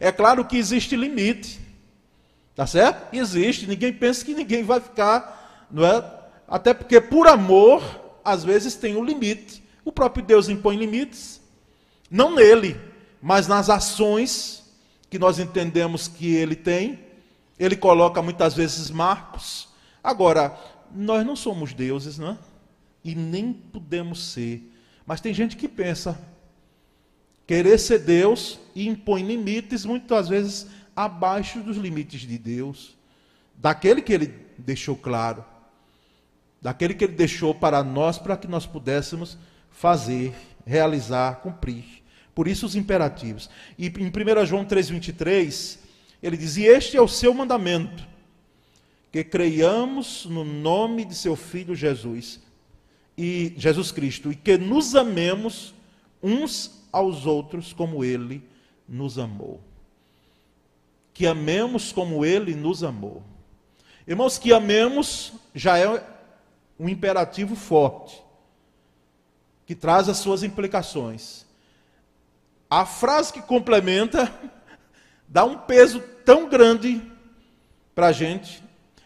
É 0.00 0.10
claro 0.10 0.44
que 0.44 0.56
existe 0.56 0.96
limite. 0.96 1.60
Tá 2.54 2.66
certo? 2.66 3.14
Existe. 3.14 3.66
Ninguém 3.66 3.92
pensa 3.92 4.24
que 4.24 4.34
ninguém 4.34 4.62
vai 4.62 4.80
ficar, 4.80 5.66
não 5.70 5.84
é? 5.84 6.04
Até 6.46 6.74
porque 6.74 7.00
por 7.00 7.26
amor, 7.26 7.82
às 8.24 8.44
vezes 8.44 8.74
tem 8.74 8.96
um 8.96 9.04
limite. 9.04 9.62
O 9.84 9.90
próprio 9.90 10.24
Deus 10.24 10.48
impõe 10.48 10.76
limites. 10.76 11.40
Não 12.10 12.34
nele, 12.34 12.78
mas 13.22 13.48
nas 13.48 13.70
ações 13.70 14.62
que 15.08 15.18
nós 15.18 15.38
entendemos 15.38 16.08
que 16.08 16.34
ele 16.34 16.54
tem. 16.54 17.00
Ele 17.58 17.76
coloca 17.76 18.20
muitas 18.20 18.54
vezes 18.54 18.90
marcos. 18.90 19.68
Agora, 20.02 20.58
nós 20.94 21.24
não 21.24 21.36
somos 21.36 21.72
deuses, 21.72 22.18
não 22.18 22.30
é? 22.30 22.38
e 23.04 23.14
nem 23.14 23.52
podemos 23.52 24.22
ser. 24.32 24.70
Mas 25.06 25.20
tem 25.20 25.34
gente 25.34 25.56
que 25.56 25.68
pensa 25.68 26.18
querer 27.46 27.78
ser 27.78 27.98
Deus 28.00 28.58
e 28.74 28.88
impõe 28.88 29.22
limites, 29.22 29.84
muitas 29.84 30.28
vezes 30.28 30.68
abaixo 30.94 31.60
dos 31.60 31.76
limites 31.76 32.20
de 32.20 32.38
Deus, 32.38 32.96
daquele 33.56 34.00
que 34.00 34.12
ele 34.12 34.34
deixou 34.56 34.96
claro, 34.96 35.44
daquele 36.60 36.94
que 36.94 37.04
ele 37.04 37.14
deixou 37.14 37.54
para 37.54 37.82
nós, 37.82 38.18
para 38.18 38.36
que 38.36 38.46
nós 38.46 38.66
pudéssemos 38.66 39.36
fazer, 39.70 40.34
realizar, 40.64 41.36
cumprir. 41.36 42.02
Por 42.34 42.46
isso 42.46 42.64
os 42.64 42.76
imperativos. 42.76 43.50
E 43.76 43.86
em 43.88 43.90
1 43.90 44.46
João 44.46 44.64
3,23, 44.64 45.78
ele 46.22 46.36
diz: 46.36 46.56
E 46.56 46.64
este 46.64 46.96
é 46.96 47.02
o 47.02 47.08
seu 47.08 47.34
mandamento, 47.34 48.06
que 49.12 49.22
creiamos 49.22 50.24
no 50.24 50.42
nome 50.42 51.04
de 51.04 51.14
seu 51.14 51.36
Filho 51.36 51.74
Jesus, 51.74 52.40
e 53.16 53.52
Jesus 53.58 53.92
Cristo, 53.92 54.32
e 54.32 54.34
que 54.34 54.56
nos 54.56 54.94
amemos 54.94 55.74
uns 56.22 56.82
aos 56.90 57.26
outros 57.26 57.74
como 57.74 58.02
ele 58.02 58.42
nos 58.88 59.18
amou. 59.18 59.60
Que 61.12 61.26
amemos 61.26 61.92
como 61.92 62.24
ele 62.24 62.54
nos 62.54 62.82
amou. 62.82 63.22
Irmãos, 64.08 64.38
que 64.38 64.50
amemos 64.50 65.34
já 65.54 65.78
é 65.78 66.04
um 66.80 66.88
imperativo 66.88 67.54
forte, 67.54 68.20
que 69.66 69.74
traz 69.74 70.08
as 70.08 70.16
suas 70.16 70.42
implicações. 70.42 71.44
A 72.68 72.86
frase 72.86 73.30
que 73.30 73.42
complementa 73.42 74.32
dá 75.28 75.44
um 75.44 75.58
peso 75.58 76.00
tão 76.24 76.48
grande 76.48 77.02
para 77.94 78.06
a 78.06 78.12
gente, 78.12 78.62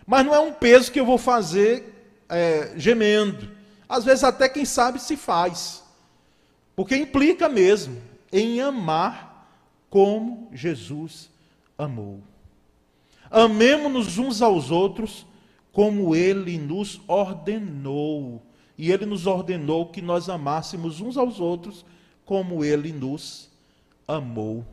mas 0.06 0.25
não 0.25 0.34
é 0.34 0.38
um 0.38 0.52
peso 0.52 0.92
que 0.92 1.00
eu 1.00 1.06
vou 1.06 1.18
fazer 1.18 2.14
é, 2.28 2.72
gemendo. 2.76 3.50
Às 3.88 4.04
vezes, 4.04 4.22
até 4.25 4.48
quem 4.48 4.64
sabe 4.64 5.00
se 5.00 5.16
faz, 5.16 5.82
porque 6.75 6.96
implica 6.96 7.48
mesmo 7.48 8.00
em 8.32 8.60
amar 8.60 9.48
como 9.90 10.48
Jesus 10.52 11.30
amou. 11.76 12.20
Amemos-nos 13.30 14.18
uns 14.18 14.42
aos 14.42 14.70
outros 14.70 15.26
como 15.72 16.14
ele 16.14 16.58
nos 16.58 17.00
ordenou. 17.06 18.42
E 18.78 18.92
ele 18.92 19.06
nos 19.06 19.26
ordenou 19.26 19.86
que 19.86 20.02
nós 20.02 20.28
amássemos 20.28 21.00
uns 21.00 21.16
aos 21.16 21.40
outros 21.40 21.84
como 22.25 22.64
ele 22.64 22.92
nos 22.92 23.48
amou. 24.06 24.64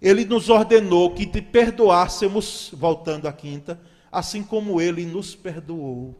Ele 0.00 0.24
nos 0.24 0.48
ordenou 0.48 1.14
que 1.14 1.26
te 1.26 1.40
perdoássemos, 1.40 2.70
voltando 2.74 3.26
à 3.26 3.32
quinta, 3.32 3.80
assim 4.16 4.42
como 4.42 4.80
ele 4.80 5.04
nos 5.04 5.34
perdoou. 5.34 6.18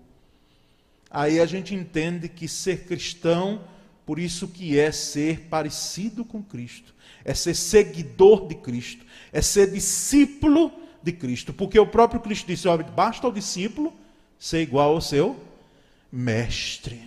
Aí 1.10 1.40
a 1.40 1.46
gente 1.46 1.74
entende 1.74 2.28
que 2.28 2.46
ser 2.46 2.84
cristão, 2.84 3.64
por 4.04 4.18
isso 4.18 4.46
que 4.48 4.78
é 4.78 4.92
ser 4.92 5.46
parecido 5.48 6.22
com 6.22 6.42
Cristo, 6.42 6.94
é 7.24 7.32
ser 7.32 7.54
seguidor 7.54 8.48
de 8.48 8.54
Cristo, 8.56 9.02
é 9.32 9.40
ser 9.40 9.72
discípulo 9.72 10.70
de 11.02 11.10
Cristo, 11.10 11.54
porque 11.54 11.78
o 11.78 11.86
próprio 11.86 12.20
Cristo 12.20 12.46
disse: 12.46 12.68
olha, 12.68 12.84
basta 12.84 13.26
o 13.26 13.32
discípulo 13.32 13.94
ser 14.38 14.60
igual 14.60 14.92
ao 14.92 15.00
seu 15.00 15.34
mestre. 16.12 17.00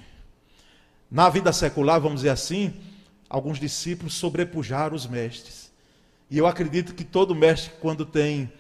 Na 1.12 1.30
vida 1.30 1.54
secular, 1.54 2.02
vamos 2.02 2.22
dizer 2.22 2.32
assim, 2.32 2.74
alguns 3.30 3.60
discípulos 3.60 4.16
sobrepujaram 4.16 4.96
os 4.96 5.06
mestres. 5.06 5.72
E 6.32 6.38
eu 6.40 6.48
acredito 6.48 6.96
que 6.96 7.04
todo 7.04 7.36
mestre, 7.36 7.74
quando 7.80 8.08
tem 8.08 8.52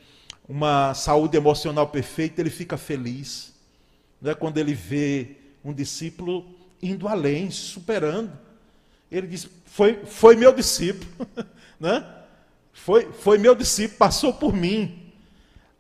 uma 0.49 0.95
saúde 0.95 1.37
emocional 1.37 1.87
perfeita, 1.87 2.41
ele 2.41 2.49
fica 2.49 2.75
feliz. 2.75 3.53
Né? 4.19 4.33
Quando 4.33 4.57
ele 4.57 4.73
vê 4.73 5.37
um 5.63 5.71
discípulo 5.71 6.43
indo 6.81 7.07
além, 7.07 7.51
superando. 7.51 8.31
Ele 9.11 9.27
diz: 9.27 9.47
Foi, 9.65 10.03
foi 10.05 10.35
meu 10.35 10.51
discípulo. 10.51 11.07
né? 11.79 12.03
foi, 12.73 13.11
foi 13.11 13.37
meu 13.37 13.53
discípulo, 13.53 13.99
passou 13.99 14.33
por 14.33 14.51
mim. 14.51 15.11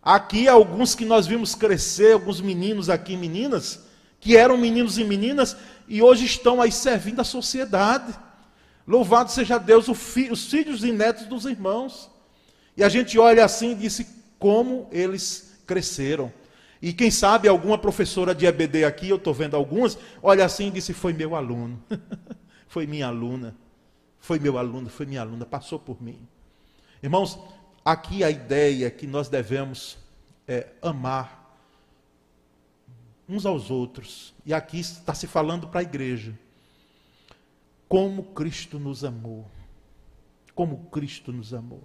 Aqui, 0.03 0.47
alguns 0.47 0.93
que 0.93 1.03
nós 1.03 1.25
vimos 1.25 1.55
crescer, 1.55 2.13
alguns 2.13 2.39
meninos 2.39 2.89
aqui, 2.89 3.17
meninas, 3.17 3.85
que 4.19 4.37
eram 4.37 4.55
meninos 4.55 4.97
e 4.97 5.03
meninas, 5.03 5.57
e 5.87 6.01
hoje 6.01 6.25
estão 6.25 6.61
aí 6.61 6.71
servindo 6.71 7.19
a 7.19 7.23
sociedade. 7.23 8.13
Louvado 8.87 9.31
seja 9.31 9.57
Deus, 9.57 9.87
os 9.87 10.45
filhos 10.49 10.83
e 10.83 10.91
netos 10.91 11.25
dos 11.25 11.45
irmãos. 11.45 12.09
E 12.77 12.83
a 12.83 12.89
gente 12.89 13.17
olha 13.17 13.43
assim 13.43 13.71
e 13.71 13.75
disse 13.75 14.18
como 14.39 14.87
eles 14.91 15.61
cresceram. 15.67 16.33
E 16.81 16.93
quem 16.93 17.11
sabe 17.11 17.47
alguma 17.47 17.77
professora 17.77 18.33
de 18.33 18.45
EBD 18.45 18.85
aqui, 18.85 19.09
eu 19.09 19.17
estou 19.17 19.33
vendo 19.33 19.55
algumas, 19.55 19.97
olha 20.23 20.45
assim 20.45 20.67
e 20.67 20.71
disse: 20.71 20.93
Foi 20.93 21.11
meu 21.11 21.35
aluno, 21.35 21.83
foi 22.67 22.87
minha 22.87 23.07
aluna, 23.07 23.55
foi 24.17 24.39
meu 24.39 24.57
aluno, 24.57 24.89
foi 24.89 25.05
minha 25.05 25.21
aluna, 25.21 25.45
passou 25.45 25.77
por 25.77 26.01
mim. 26.01 26.25
Irmãos, 27.03 27.37
aqui 27.83 28.23
a 28.23 28.31
ideia 28.31 28.87
é 28.87 28.89
que 28.89 29.05
nós 29.05 29.27
devemos 29.27 29.97
é, 30.47 30.67
amar 30.81 31.39
uns 33.27 33.45
aos 33.45 33.69
outros. 33.69 34.33
E 34.45 34.53
aqui 34.53 34.79
está 34.79 35.13
se 35.13 35.27
falando 35.27 35.67
para 35.67 35.81
a 35.81 35.83
igreja. 35.83 36.33
Como 37.87 38.23
Cristo 38.23 38.79
nos 38.79 39.03
amou. 39.03 39.45
Como 40.55 40.85
Cristo 40.85 41.31
nos 41.31 41.53
amou. 41.53 41.83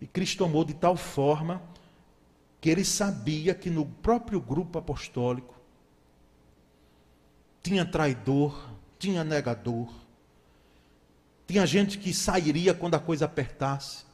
E 0.00 0.06
Cristo 0.06 0.44
amou 0.44 0.64
de 0.64 0.74
tal 0.74 0.96
forma 0.96 1.62
que 2.60 2.68
ele 2.68 2.84
sabia 2.84 3.54
que 3.54 3.70
no 3.70 3.86
próprio 3.86 4.40
grupo 4.40 4.78
apostólico 4.78 5.54
tinha 7.62 7.84
traidor, 7.84 8.70
tinha 8.98 9.22
negador, 9.22 9.92
tinha 11.46 11.66
gente 11.66 11.98
que 11.98 12.14
sairia 12.14 12.72
quando 12.72 12.94
a 12.94 13.00
coisa 13.00 13.24
apertasse 13.24 14.04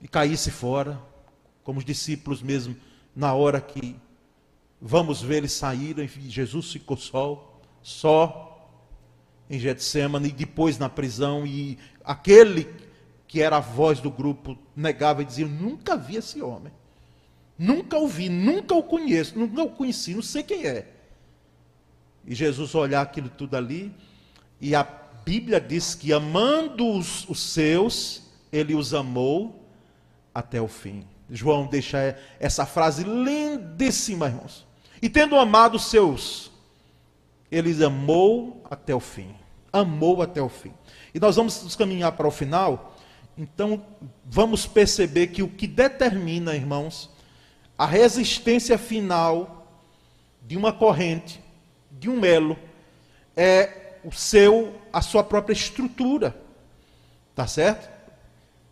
e 0.00 0.08
caísse 0.08 0.50
fora, 0.50 1.00
como 1.62 1.78
os 1.78 1.84
discípulos 1.84 2.42
mesmo, 2.42 2.76
na 3.14 3.34
hora 3.34 3.60
que 3.60 3.96
Vamos 4.84 5.22
ver 5.22 5.36
eles 5.36 5.52
saírem. 5.52 6.08
Jesus 6.08 6.72
ficou 6.72 6.96
só, 6.96 7.60
só 7.80 8.68
em 9.48 9.56
Getsemane 9.56 10.30
e 10.30 10.32
depois 10.32 10.76
na 10.76 10.88
prisão. 10.88 11.46
E 11.46 11.78
aquele 12.04 12.68
que 13.32 13.40
era 13.40 13.56
a 13.56 13.60
voz 13.60 13.98
do 13.98 14.10
grupo 14.10 14.58
negava 14.76 15.22
e 15.22 15.24
dizia: 15.24 15.46
Nunca 15.46 15.96
vi 15.96 16.16
esse 16.16 16.42
homem. 16.42 16.70
Nunca 17.58 17.96
o 17.98 18.06
vi, 18.06 18.28
nunca 18.28 18.74
o 18.74 18.82
conheço, 18.82 19.38
nunca 19.38 19.62
o 19.62 19.70
conheci, 19.70 20.14
não 20.14 20.20
sei 20.20 20.42
quem 20.42 20.66
é. 20.66 20.86
E 22.26 22.34
Jesus 22.34 22.74
olhar 22.74 23.00
aquilo 23.00 23.30
tudo 23.30 23.56
ali, 23.56 23.90
e 24.60 24.74
a 24.74 24.86
Bíblia 25.24 25.58
diz 25.58 25.94
que 25.94 26.12
amando 26.12 26.86
os, 26.86 27.26
os 27.26 27.40
seus, 27.40 28.24
ele 28.52 28.74
os 28.74 28.92
amou 28.92 29.66
até 30.34 30.60
o 30.60 30.68
fim. 30.68 31.06
João 31.30 31.66
deixa 31.66 32.18
essa 32.38 32.66
frase 32.66 33.02
lindíssima, 33.02 34.26
irmãos. 34.26 34.66
E 35.00 35.08
tendo 35.08 35.36
amado 35.36 35.76
os 35.76 35.86
seus, 35.86 36.52
ele 37.50 37.82
amou 37.82 38.62
até 38.70 38.94
o 38.94 39.00
fim. 39.00 39.34
Amou 39.72 40.20
até 40.20 40.42
o 40.42 40.50
fim. 40.50 40.74
E 41.14 41.18
nós 41.18 41.36
vamos 41.36 41.74
caminhar 41.76 42.12
para 42.12 42.28
o 42.28 42.30
final. 42.30 42.92
Então, 43.42 43.84
vamos 44.24 44.66
perceber 44.66 45.26
que 45.26 45.42
o 45.42 45.48
que 45.48 45.66
determina, 45.66 46.54
irmãos, 46.54 47.10
a 47.76 47.84
resistência 47.84 48.78
final 48.78 49.66
de 50.46 50.56
uma 50.56 50.72
corrente, 50.72 51.42
de 51.90 52.08
um 52.08 52.24
elo, 52.24 52.56
é 53.36 53.98
o 54.04 54.12
seu, 54.12 54.80
a 54.92 55.02
sua 55.02 55.24
própria 55.24 55.54
estrutura. 55.54 56.36
Tá 57.34 57.44
certo? 57.48 57.90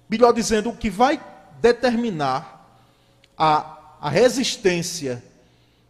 Melhor 0.08 0.32
dizendo, 0.32 0.70
o 0.70 0.76
que 0.76 0.88
vai 0.88 1.20
determinar 1.60 2.80
a, 3.36 3.96
a 4.00 4.08
resistência 4.08 5.20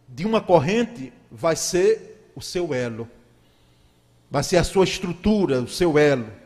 de 0.09 0.25
uma 0.25 0.41
corrente 0.41 1.13
vai 1.31 1.55
ser 1.55 2.31
o 2.35 2.41
seu 2.41 2.73
elo, 2.73 3.07
vai 4.29 4.41
ser 4.41 4.57
a 4.57 4.63
sua 4.63 4.85
estrutura, 4.85 5.61
o 5.61 5.67
seu 5.67 5.99
elo. 5.99 6.40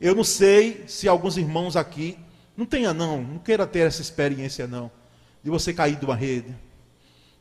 Eu 0.00 0.14
não 0.14 0.24
sei 0.24 0.84
se 0.86 1.08
alguns 1.08 1.36
irmãos 1.36 1.76
aqui, 1.76 2.18
não 2.56 2.66
tenha 2.66 2.92
não, 2.92 3.22
não 3.22 3.38
queira 3.38 3.66
ter 3.66 3.80
essa 3.80 4.02
experiência 4.02 4.66
não, 4.66 4.90
de 5.42 5.50
você 5.50 5.72
cair 5.72 5.96
de 5.96 6.04
uma 6.04 6.14
rede, 6.14 6.54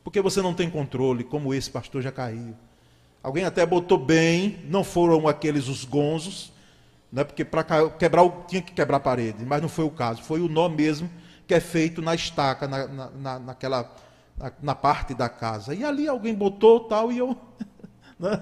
porque 0.03 0.21
você 0.21 0.41
não 0.41 0.53
tem 0.53 0.69
controle, 0.69 1.23
como 1.23 1.53
esse 1.53 1.69
pastor 1.69 2.01
já 2.01 2.11
caiu. 2.11 2.55
Alguém 3.21 3.43
até 3.43 3.65
botou 3.65 3.97
bem, 3.97 4.59
não 4.65 4.83
foram 4.83 5.27
aqueles 5.27 5.67
os 5.67 5.83
gonzos, 5.83 6.53
né, 7.11 7.23
porque 7.23 7.43
para 7.43 7.89
quebrar 7.89 8.29
tinha 8.47 8.61
que 8.61 8.71
quebrar 8.71 8.97
a 8.97 8.99
parede, 8.99 9.43
mas 9.45 9.61
não 9.61 9.69
foi 9.69 9.85
o 9.85 9.89
caso, 9.89 10.21
foi 10.23 10.41
o 10.41 10.47
nó 10.47 10.69
mesmo 10.69 11.09
que 11.47 11.53
é 11.53 11.59
feito 11.59 12.01
na 12.01 12.15
estaca, 12.15 12.67
na, 12.67 12.87
na, 12.87 13.39
naquela 13.39 13.91
na, 14.37 14.51
na 14.61 14.75
parte 14.75 15.13
da 15.13 15.29
casa. 15.29 15.73
E 15.73 15.83
ali 15.83 16.07
alguém 16.07 16.33
botou 16.33 16.81
tal 16.81 17.11
e 17.11 17.17
eu. 17.17 17.35
Né? 18.17 18.41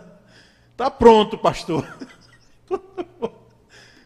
Tá 0.77 0.91
pronto, 0.91 1.35
pastor. 1.35 1.97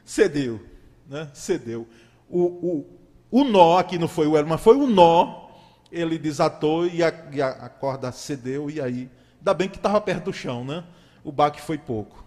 Cedeu. 0.08 0.60
Né? 1.08 1.30
Cedeu. 1.36 1.88
O, 2.28 2.41
o, 2.41 3.00
o 3.30 3.43
nó, 3.43 3.78
aqui 3.78 4.00
não 4.00 4.08
foi 4.08 4.26
o 4.26 4.36
elo, 4.36 4.48
mas 4.48 4.60
foi 4.60 4.76
o 4.76 4.88
nó, 4.88 5.50
ele 5.91 6.17
desatou 6.17 6.88
e 6.88 7.04
a, 7.04 7.13
e 7.32 7.41
a 7.41 7.70
corda 7.70 8.12
cedeu, 8.12 8.72
e 8.72 8.82
aí 8.82 9.10
Ainda 9.48 9.54
bem 9.54 9.70
que 9.70 9.78
estava 9.78 10.02
perto 10.02 10.26
do 10.26 10.34
chão, 10.34 10.65
né? 10.65 10.84
O 11.24 11.32
baque 11.32 11.62
foi 11.62 11.78
pouco. 11.78 12.26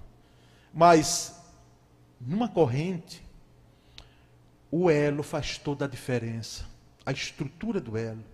Mas, 0.72 1.38
numa 2.18 2.48
corrente, 2.48 3.22
o 4.70 4.88
elo 4.88 5.22
faz 5.22 5.58
toda 5.58 5.84
a 5.84 5.88
diferença. 5.88 6.64
A 7.04 7.12
estrutura 7.12 7.78
do 7.78 7.98
elo. 7.98 8.24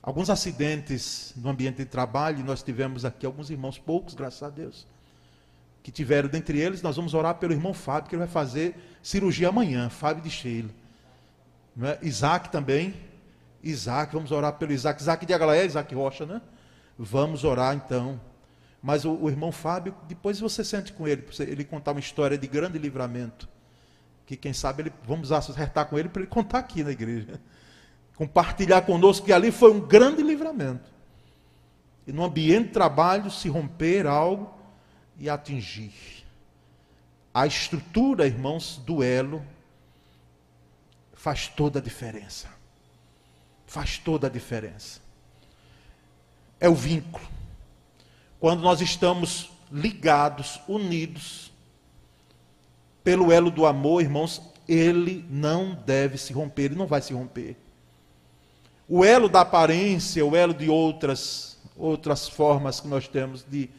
Alguns 0.00 0.30
acidentes 0.30 1.32
no 1.36 1.48
ambiente 1.48 1.78
de 1.78 1.86
trabalho, 1.86 2.44
nós 2.44 2.62
tivemos 2.62 3.04
aqui 3.04 3.26
alguns 3.26 3.50
irmãos, 3.50 3.78
poucos, 3.78 4.14
graças 4.14 4.44
a 4.44 4.50
Deus, 4.50 4.86
que 5.82 5.90
tiveram, 5.90 6.28
dentre 6.28 6.58
eles, 6.58 6.82
nós 6.82 6.96
vamos 6.96 7.14
orar 7.14 7.34
pelo 7.36 7.52
irmão 7.52 7.74
Fábio, 7.74 8.08
que 8.08 8.14
ele 8.14 8.20
vai 8.20 8.28
fazer 8.28 8.76
cirurgia 9.02 9.48
amanhã, 9.48 9.88
Fábio 9.88 10.22
de 10.22 10.30
Sheila. 10.30 10.70
Não 11.74 11.88
é? 11.88 11.98
Isaac 12.02 12.50
também, 12.50 12.94
Isaac, 13.62 14.12
vamos 14.12 14.30
orar 14.30 14.52
pelo 14.54 14.72
Isaac, 14.72 15.00
Isaac 15.00 15.26
de 15.26 15.34
Aglaé, 15.34 15.64
Isaac 15.66 15.94
Rocha, 15.94 16.26
né? 16.26 16.40
Vamos 16.98 17.44
orar 17.44 17.74
então. 17.74 18.20
Mas 18.82 19.04
o, 19.04 19.12
o, 19.12 19.28
irmão 19.28 19.50
Fábio, 19.50 19.94
depois 20.06 20.38
você 20.38 20.62
sente 20.62 20.92
com 20.92 21.06
ele, 21.08 21.24
ele 21.40 21.64
contar 21.64 21.92
uma 21.92 22.00
história 22.00 22.36
de 22.36 22.46
grande 22.46 22.78
livramento. 22.78 23.48
Que 24.26 24.36
quem 24.36 24.52
sabe 24.52 24.82
ele, 24.82 24.92
vamos 25.04 25.32
acertar 25.32 25.86
com 25.86 25.98
ele 25.98 26.08
para 26.08 26.22
ele 26.22 26.30
contar 26.30 26.58
aqui 26.58 26.84
na 26.84 26.90
igreja 26.90 27.40
compartilhar 28.22 28.82
conosco 28.82 29.26
que 29.26 29.32
ali 29.32 29.50
foi 29.50 29.72
um 29.72 29.80
grande 29.80 30.22
livramento. 30.22 30.90
E 32.06 32.12
no 32.12 32.24
ambiente 32.24 32.68
de 32.68 32.72
trabalho 32.72 33.30
se 33.30 33.48
romper 33.48 34.06
algo 34.06 34.52
e 35.18 35.28
atingir. 35.28 35.92
A 37.32 37.46
estrutura, 37.46 38.26
irmãos, 38.26 38.80
do 38.84 39.02
elo 39.02 39.44
faz 41.14 41.48
toda 41.48 41.78
a 41.78 41.82
diferença. 41.82 42.48
Faz 43.66 43.98
toda 43.98 44.26
a 44.26 44.30
diferença. 44.30 45.00
É 46.60 46.68
o 46.68 46.74
vínculo. 46.74 47.26
Quando 48.38 48.60
nós 48.60 48.80
estamos 48.80 49.50
ligados, 49.70 50.60
unidos, 50.68 51.52
pelo 53.02 53.32
elo 53.32 53.50
do 53.50 53.66
amor, 53.66 54.02
irmãos, 54.02 54.42
ele 54.68 55.24
não 55.30 55.74
deve 55.74 56.18
se 56.18 56.32
romper, 56.32 56.64
ele 56.64 56.74
não 56.74 56.86
vai 56.86 57.00
se 57.00 57.12
romper 57.12 57.56
o 58.94 59.02
elo 59.02 59.26
da 59.26 59.40
aparência, 59.40 60.22
o 60.22 60.36
elo 60.36 60.52
de 60.52 60.68
outras, 60.68 61.56
outras 61.78 62.28
formas 62.28 62.78
que 62.78 62.86
nós 62.86 63.08
temos 63.08 63.42
de 63.42 63.70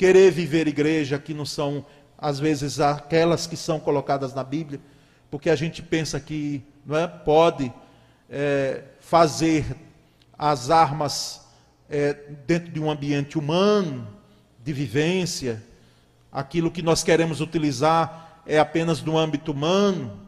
querer 0.00 0.30
viver 0.30 0.66
igreja, 0.66 1.18
que 1.18 1.34
não 1.34 1.44
são, 1.44 1.84
às 2.16 2.40
vezes, 2.40 2.80
aquelas 2.80 3.46
que 3.46 3.54
são 3.54 3.78
colocadas 3.78 4.32
na 4.32 4.42
Bíblia, 4.42 4.80
porque 5.30 5.50
a 5.50 5.54
gente 5.54 5.82
pensa 5.82 6.18
que 6.18 6.62
não 6.86 6.96
é, 6.96 7.06
pode 7.06 7.70
é, 8.30 8.82
fazer 8.98 9.76
as 10.38 10.70
armas 10.70 11.42
é, 11.86 12.14
dentro 12.46 12.72
de 12.72 12.80
um 12.80 12.90
ambiente 12.90 13.38
humano, 13.38 14.08
de 14.64 14.72
vivência, 14.72 15.62
aquilo 16.32 16.70
que 16.70 16.80
nós 16.80 17.02
queremos 17.02 17.42
utilizar 17.42 18.42
é 18.46 18.58
apenas 18.58 19.02
no 19.02 19.18
âmbito 19.18 19.52
humano, 19.52 20.18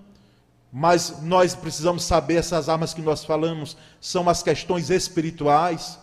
mas 0.71 1.23
nós 1.23 1.55
precisamos 1.55 2.05
saber 2.05 2.35
essas 2.35 2.69
armas 2.69 2.93
que 2.93 3.01
nós 3.01 3.25
falamos 3.25 3.75
são 4.03 4.29
as 4.29 4.43
questões 4.43 4.91
espirituais, 4.91 5.99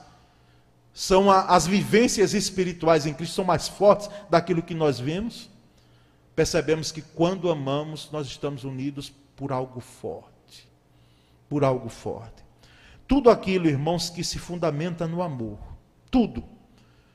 são 0.99 1.31
a, 1.31 1.43
as 1.43 1.65
vivências 1.65 2.33
espirituais 2.33 3.05
em 3.05 3.13
Cristo, 3.13 3.35
são 3.35 3.45
mais 3.45 3.69
fortes 3.69 4.09
daquilo 4.29 4.61
que 4.61 4.73
nós 4.73 4.99
vemos. 4.99 5.49
Percebemos 6.35 6.91
que 6.91 7.01
quando 7.01 7.49
amamos, 7.49 8.09
nós 8.11 8.27
estamos 8.27 8.65
unidos 8.65 9.09
por 9.33 9.53
algo 9.53 9.79
forte. 9.79 10.67
Por 11.47 11.63
algo 11.63 11.87
forte. 11.87 12.43
Tudo 13.07 13.29
aquilo, 13.29 13.69
irmãos, 13.69 14.09
que 14.09 14.25
se 14.25 14.37
fundamenta 14.37 15.07
no 15.07 15.21
amor, 15.21 15.57
tudo 16.11 16.43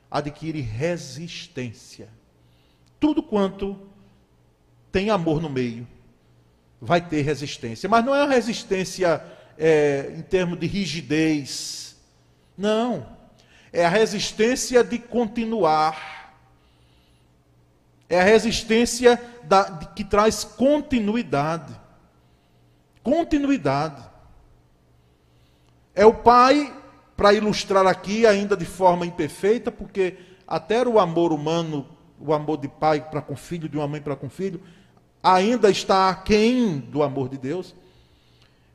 adquire 0.09 0.61
resistência. 0.61 2.09
Tudo 2.99 3.21
quanto 3.21 3.79
tem 4.91 5.11
amor 5.11 5.39
no 5.39 5.49
meio 5.49 5.87
vai 6.81 7.07
ter 7.07 7.21
resistência. 7.21 7.87
Mas 7.87 8.03
não 8.03 8.15
é 8.15 8.23
uma 8.23 8.33
resistência 8.33 9.23
é, 9.55 10.11
em 10.17 10.23
termos 10.23 10.59
de 10.59 10.65
rigidez. 10.65 11.95
Não. 12.57 13.14
É 13.75 13.85
a 13.85 13.89
resistência 13.89 14.81
de 14.85 14.97
continuar. 14.97 16.33
É 18.07 18.21
a 18.21 18.23
resistência 18.23 19.21
da, 19.43 19.63
de, 19.63 19.87
que 19.87 20.05
traz 20.05 20.45
continuidade. 20.45 21.77
Continuidade. 23.03 24.01
É 25.93 26.05
o 26.05 26.13
pai, 26.13 26.73
para 27.17 27.33
ilustrar 27.33 27.85
aqui, 27.85 28.25
ainda 28.25 28.55
de 28.55 28.63
forma 28.63 29.05
imperfeita, 29.05 29.69
porque 29.69 30.19
até 30.47 30.87
o 30.87 30.97
amor 30.97 31.33
humano, 31.33 31.85
o 32.17 32.33
amor 32.33 32.55
de 32.55 32.69
pai 32.69 33.01
para 33.01 33.21
com 33.21 33.35
filho, 33.35 33.67
de 33.67 33.75
uma 33.75 33.89
mãe 33.89 34.01
para 34.01 34.15
com 34.15 34.29
filho, 34.29 34.61
ainda 35.21 35.69
está 35.69 36.07
aquém 36.07 36.79
do 36.79 37.03
amor 37.03 37.27
de 37.27 37.37
Deus, 37.37 37.75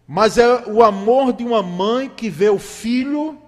mas 0.06 0.36
é 0.36 0.66
o 0.66 0.82
amor 0.82 1.32
de 1.32 1.42
uma 1.42 1.62
mãe 1.62 2.10
que 2.10 2.28
vê 2.28 2.50
o 2.50 2.58
filho, 2.58 3.40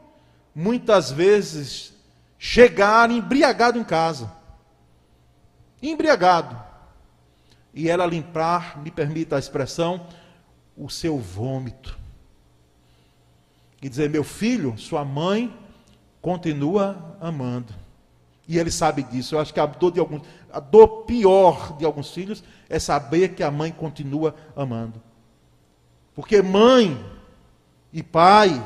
muitas 0.54 1.10
vezes, 1.10 1.92
chegar 2.38 3.10
embriagado 3.10 3.78
em 3.78 3.84
casa. 3.84 4.32
Embriagado. 5.82 6.60
E 7.74 7.88
ela 7.88 8.06
limpar, 8.06 8.80
me 8.82 8.90
permita 8.90 9.36
a 9.36 9.38
expressão, 9.38 10.06
o 10.76 10.90
seu 10.90 11.18
vômito. 11.18 11.98
E 13.80 13.88
dizer: 13.88 14.10
meu 14.10 14.22
filho, 14.22 14.76
sua 14.78 15.04
mãe 15.04 15.52
continua 16.20 17.16
amando. 17.20 17.74
E 18.46 18.58
ele 18.58 18.70
sabe 18.70 19.02
disso. 19.02 19.34
Eu 19.34 19.40
acho 19.40 19.52
que 19.54 19.60
a 19.60 19.66
dor 19.66 19.92
de 19.92 20.00
alguns, 20.00 20.22
a 20.52 20.60
dor 20.60 21.04
pior 21.04 21.76
de 21.76 21.84
alguns 21.84 22.10
filhos 22.10 22.42
é 22.68 22.78
saber 22.78 23.34
que 23.34 23.42
a 23.42 23.50
mãe 23.50 23.72
continua 23.72 24.34
amando. 24.54 25.00
Porque 26.14 26.42
mãe 26.42 27.02
e 27.92 28.02
pai, 28.02 28.62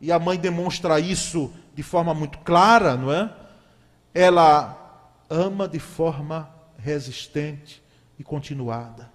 e 0.00 0.12
a 0.12 0.18
mãe 0.18 0.38
demonstra 0.38 1.00
isso 1.00 1.52
de 1.74 1.82
forma 1.82 2.14
muito 2.14 2.38
clara, 2.38 2.96
não 2.96 3.12
é? 3.12 3.32
Ela 4.14 4.76
ama 5.28 5.68
de 5.68 5.78
forma 5.78 6.48
resistente 6.78 7.82
e 8.18 8.24
continuada. 8.24 9.10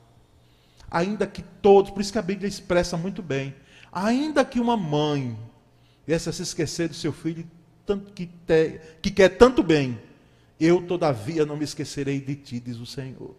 Ainda 0.90 1.26
que 1.26 1.42
todos, 1.42 1.92
por 1.92 2.02
isso 2.02 2.12
que 2.12 2.20
a 2.20 2.24
Bíblia 2.24 2.48
expressa 2.48 2.98
muito 2.98 3.22
bem, 3.22 3.56
ainda 3.92 4.44
que 4.44 4.60
uma 4.60 4.76
mãe 4.76 5.38
viesse 6.06 6.30
a 6.30 6.34
se 6.34 6.42
esquecer 6.42 6.90
do 6.90 6.96
seu 6.96 7.14
filho 7.14 7.48
tanto 7.86 8.14
que, 8.14 8.28
te, 8.28 8.80
que 9.02 9.12
quer 9.12 9.30
tanto 9.30 9.64
bem, 9.64 10.00
eu 10.60 10.86
todavia 10.86 11.46
não 11.46 11.58
me 11.58 11.64
esquecerei 11.64 12.20
de 12.20 12.36
ti, 12.36 12.60
diz 12.60 12.78
o 12.78 12.86
Senhor. 12.86 13.36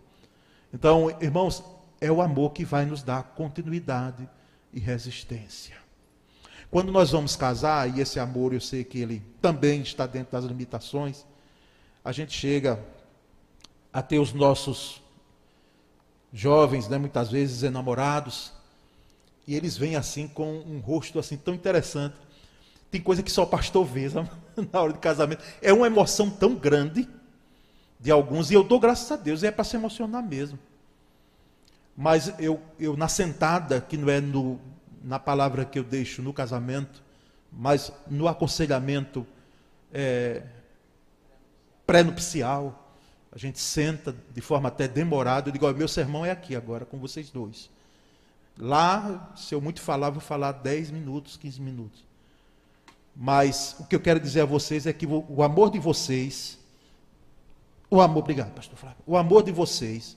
Então, 0.74 1.10
irmãos, 1.20 1.62
é 2.00 2.10
o 2.10 2.20
amor 2.20 2.52
que 2.52 2.64
vai 2.64 2.84
nos 2.84 3.02
dar 3.02 3.22
continuidade 3.22 4.28
e 4.72 4.80
resistência. 4.80 5.76
Quando 6.72 6.90
nós 6.90 7.10
vamos 7.10 7.36
casar, 7.36 7.94
e 7.94 8.00
esse 8.00 8.18
amor 8.18 8.54
eu 8.54 8.60
sei 8.60 8.82
que 8.82 8.98
ele 8.98 9.22
também 9.42 9.82
está 9.82 10.06
dentro 10.06 10.32
das 10.32 10.46
limitações, 10.46 11.26
a 12.02 12.12
gente 12.12 12.32
chega 12.32 12.82
a 13.92 14.00
ter 14.00 14.18
os 14.18 14.32
nossos 14.32 15.02
jovens, 16.32 16.88
né, 16.88 16.96
muitas 16.96 17.30
vezes 17.30 17.62
enamorados, 17.62 18.54
e 19.46 19.54
eles 19.54 19.76
vêm 19.76 19.96
assim 19.96 20.26
com 20.26 20.60
um 20.60 20.78
rosto 20.78 21.18
assim 21.18 21.36
tão 21.36 21.52
interessante. 21.52 22.16
Tem 22.90 23.02
coisa 23.02 23.22
que 23.22 23.30
só 23.30 23.42
o 23.42 23.48
pastor 23.48 23.84
vê 23.84 24.08
na 24.72 24.80
hora 24.80 24.94
de 24.94 24.98
casamento. 24.98 25.44
É 25.60 25.74
uma 25.74 25.86
emoção 25.86 26.30
tão 26.30 26.54
grande 26.54 27.06
de 28.00 28.10
alguns, 28.10 28.50
e 28.50 28.54
eu 28.54 28.64
dou 28.64 28.80
graças 28.80 29.12
a 29.12 29.16
Deus, 29.16 29.42
é 29.42 29.50
para 29.50 29.62
se 29.62 29.76
emocionar 29.76 30.22
mesmo. 30.22 30.58
Mas 31.94 32.32
eu, 32.38 32.62
eu 32.80 32.96
na 32.96 33.08
sentada, 33.08 33.78
que 33.78 33.98
não 33.98 34.08
é 34.08 34.22
no, 34.22 34.58
na 35.02 35.18
palavra 35.18 35.64
que 35.64 35.78
eu 35.78 35.84
deixo 35.84 36.22
no 36.22 36.32
casamento, 36.32 37.02
mas 37.50 37.92
no 38.08 38.28
aconselhamento 38.28 39.26
é, 39.92 40.42
pré-nupcial, 41.86 42.78
a 43.30 43.38
gente 43.38 43.58
senta 43.58 44.14
de 44.32 44.40
forma 44.40 44.68
até 44.68 44.86
demorada, 44.86 45.48
eu 45.48 45.52
digo, 45.52 45.70
meu 45.72 45.88
sermão 45.88 46.24
é 46.24 46.30
aqui 46.30 46.54
agora, 46.54 46.84
com 46.84 46.98
vocês 46.98 47.30
dois. 47.30 47.70
Lá, 48.58 49.32
se 49.34 49.54
eu 49.54 49.60
muito 49.60 49.80
falar, 49.80 50.10
vou 50.10 50.20
falar 50.20 50.52
10 50.52 50.90
minutos, 50.90 51.36
15 51.36 51.60
minutos. 51.60 52.04
Mas 53.14 53.76
o 53.78 53.84
que 53.84 53.96
eu 53.96 54.00
quero 54.00 54.20
dizer 54.20 54.42
a 54.42 54.44
vocês 54.44 54.86
é 54.86 54.92
que 54.92 55.06
o 55.06 55.42
amor 55.42 55.70
de 55.70 55.78
vocês, 55.78 56.58
o 57.90 58.00
amor, 58.00 58.20
obrigado, 58.20 58.52
pastor 58.52 58.76
Flávio, 58.76 59.02
o 59.06 59.16
amor 59.16 59.42
de 59.42 59.52
vocês 59.52 60.16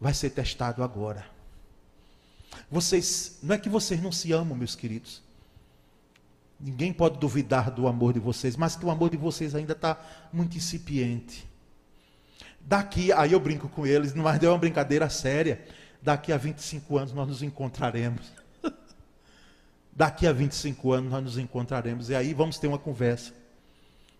vai 0.00 0.14
ser 0.14 0.30
testado 0.30 0.82
agora. 0.82 1.33
Vocês, 2.70 3.38
não 3.42 3.54
é 3.54 3.58
que 3.58 3.68
vocês 3.68 4.02
não 4.02 4.12
se 4.12 4.32
amam, 4.32 4.56
meus 4.56 4.74
queridos. 4.74 5.22
Ninguém 6.58 6.92
pode 6.92 7.18
duvidar 7.18 7.70
do 7.70 7.86
amor 7.86 8.12
de 8.12 8.20
vocês, 8.20 8.56
mas 8.56 8.76
que 8.76 8.86
o 8.86 8.90
amor 8.90 9.10
de 9.10 9.16
vocês 9.16 9.54
ainda 9.54 9.72
está 9.72 10.00
muito 10.32 10.56
incipiente. 10.56 11.46
Daqui, 12.60 13.12
aí 13.12 13.32
eu 13.32 13.40
brinco 13.40 13.68
com 13.68 13.86
eles, 13.86 14.14
mas 14.14 14.38
deu 14.38 14.50
uma 14.50 14.58
brincadeira 14.58 15.10
séria. 15.10 15.62
Daqui 16.00 16.32
a 16.32 16.36
25 16.36 16.96
anos 16.96 17.12
nós 17.12 17.28
nos 17.28 17.42
encontraremos. 17.42 18.32
Daqui 19.92 20.26
a 20.26 20.32
25 20.32 20.92
anos 20.92 21.10
nós 21.10 21.22
nos 21.22 21.38
encontraremos 21.38 22.08
e 22.08 22.14
aí 22.14 22.32
vamos 22.32 22.58
ter 22.58 22.66
uma 22.66 22.78
conversa. 22.78 23.32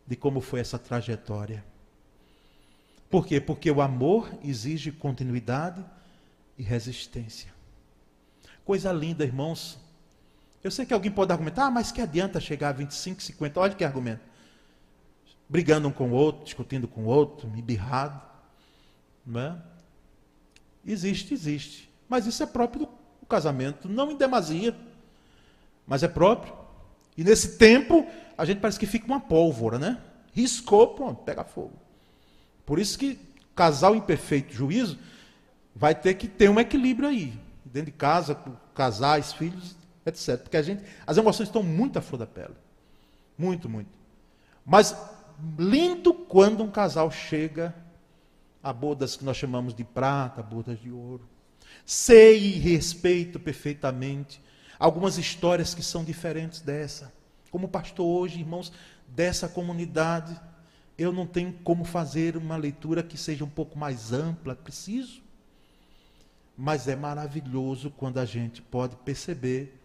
de 0.06 0.14
como 0.14 0.42
foi 0.42 0.60
essa 0.60 0.78
trajetória. 0.78 1.64
Por 3.08 3.26
quê? 3.26 3.40
Porque 3.40 3.70
o 3.70 3.80
amor 3.80 4.30
exige 4.42 4.92
continuidade 4.92 5.82
e 6.58 6.62
resistência. 6.62 7.53
Coisa 8.64 8.92
linda, 8.92 9.24
irmãos. 9.24 9.78
Eu 10.62 10.70
sei 10.70 10.86
que 10.86 10.94
alguém 10.94 11.10
pode 11.10 11.30
argumentar, 11.30 11.66
ah, 11.66 11.70
mas 11.70 11.92
que 11.92 12.00
adianta 12.00 12.40
chegar 12.40 12.70
a 12.70 12.72
25, 12.72 13.22
50? 13.22 13.60
Olha 13.60 13.74
que 13.74 13.84
argumento. 13.84 14.22
Brigando 15.48 15.88
um 15.88 15.92
com 15.92 16.10
o 16.10 16.12
outro, 16.12 16.44
discutindo 16.44 16.88
com 16.88 17.02
o 17.02 17.06
outro, 17.06 17.46
embirrado. 17.54 18.20
Não 19.26 19.40
é? 19.40 19.56
Existe, 20.86 21.34
existe. 21.34 21.90
Mas 22.08 22.26
isso 22.26 22.42
é 22.42 22.46
próprio 22.46 22.86
do 22.86 23.26
casamento, 23.28 23.88
não 23.88 24.10
em 24.10 24.16
demasia, 24.16 24.74
mas 25.86 26.02
é 26.02 26.08
próprio. 26.08 26.54
E 27.16 27.22
nesse 27.22 27.58
tempo, 27.58 28.06
a 28.36 28.44
gente 28.44 28.60
parece 28.60 28.78
que 28.78 28.86
fica 28.86 29.06
uma 29.06 29.20
pólvora, 29.20 29.78
né? 29.78 30.00
Riscou, 30.32 30.94
pronto, 30.94 31.22
pega 31.22 31.44
fogo. 31.44 31.74
Por 32.64 32.78
isso 32.78 32.98
que 32.98 33.18
casal 33.54 33.94
em 33.94 34.00
perfeito 34.00 34.52
juízo 34.52 34.98
vai 35.74 35.94
ter 35.94 36.14
que 36.14 36.26
ter 36.26 36.48
um 36.48 36.58
equilíbrio 36.58 37.08
aí, 37.08 37.38
dentro 37.74 37.90
de 37.90 37.98
casa, 37.98 38.36
com 38.36 38.52
casais, 38.72 39.32
filhos, 39.32 39.76
etc. 40.06 40.38
Porque 40.38 40.56
a 40.56 40.62
gente, 40.62 40.84
as 41.04 41.16
emoções 41.16 41.48
estão 41.48 41.60
muito 41.60 41.98
à 41.98 42.02
flor 42.02 42.20
da 42.20 42.26
pele. 42.26 42.54
Muito, 43.36 43.68
muito. 43.68 43.90
Mas 44.64 44.96
lindo 45.58 46.14
quando 46.14 46.62
um 46.62 46.70
casal 46.70 47.10
chega 47.10 47.74
a 48.62 48.72
bodas 48.72 49.16
que 49.16 49.24
nós 49.24 49.36
chamamos 49.36 49.74
de 49.74 49.82
prata, 49.82 50.40
bodas 50.40 50.80
de 50.80 50.88
ouro. 50.88 51.28
Sei 51.84 52.38
e 52.38 52.58
respeito 52.60 53.40
perfeitamente 53.40 54.40
algumas 54.78 55.18
histórias 55.18 55.74
que 55.74 55.82
são 55.82 56.04
diferentes 56.04 56.60
dessa. 56.60 57.12
Como 57.50 57.66
pastor 57.66 58.06
hoje, 58.06 58.38
irmãos, 58.38 58.72
dessa 59.08 59.48
comunidade, 59.48 60.40
eu 60.96 61.12
não 61.12 61.26
tenho 61.26 61.52
como 61.64 61.84
fazer 61.84 62.36
uma 62.36 62.56
leitura 62.56 63.02
que 63.02 63.18
seja 63.18 63.44
um 63.44 63.50
pouco 63.50 63.76
mais 63.76 64.12
ampla, 64.12 64.54
preciso. 64.54 65.23
Mas 66.56 66.86
é 66.86 66.94
maravilhoso 66.94 67.90
quando 67.90 68.18
a 68.18 68.24
gente 68.24 68.62
pode 68.62 68.96
perceber 68.96 69.80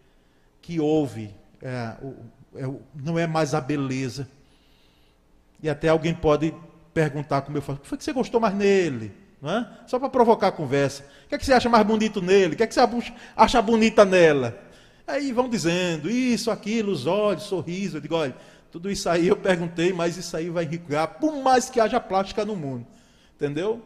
que 0.62 0.78
houve, 0.78 1.34
é, 1.60 1.96
é, 2.54 2.74
não 2.94 3.18
é 3.18 3.26
mais 3.26 3.54
a 3.54 3.60
beleza. 3.60 4.28
E 5.62 5.68
até 5.68 5.88
alguém 5.88 6.14
pode 6.14 6.54
perguntar 6.94 7.42
como 7.42 7.58
eu 7.58 7.62
falo, 7.62 7.78
o 7.78 7.80
que 7.80 7.88
foi 7.88 7.98
que 7.98 8.04
você 8.04 8.12
gostou 8.12 8.40
mais 8.40 8.54
nele? 8.54 9.12
É? 9.42 9.66
Só 9.86 9.98
para 9.98 10.08
provocar 10.08 10.48
a 10.48 10.52
conversa. 10.52 11.02
O 11.24 11.28
que, 11.28 11.34
é 11.34 11.38
que 11.38 11.46
você 11.46 11.52
acha 11.52 11.68
mais 11.68 11.86
bonito 11.86 12.20
nele? 12.20 12.54
O 12.54 12.56
que, 12.56 12.62
é 12.62 12.66
que 12.66 12.74
você 12.74 12.80
acha 13.34 13.62
bonita 13.62 14.04
nela? 14.04 14.58
Aí 15.06 15.32
vão 15.32 15.48
dizendo, 15.48 16.10
isso, 16.10 16.50
aquilo, 16.50 16.92
os 16.92 17.06
olhos, 17.06 17.44
sorriso. 17.44 17.96
Eu 17.96 18.00
digo, 18.00 18.14
olha, 18.14 18.36
tudo 18.70 18.90
isso 18.90 19.08
aí 19.08 19.28
eu 19.28 19.36
perguntei, 19.36 19.92
mas 19.92 20.16
isso 20.16 20.36
aí 20.36 20.50
vai 20.50 20.64
enriquecer, 20.64 21.08
por 21.18 21.34
mais 21.42 21.70
que 21.70 21.80
haja 21.80 21.98
plástica 21.98 22.44
no 22.44 22.54
mundo. 22.54 22.86
Entendeu? 23.34 23.82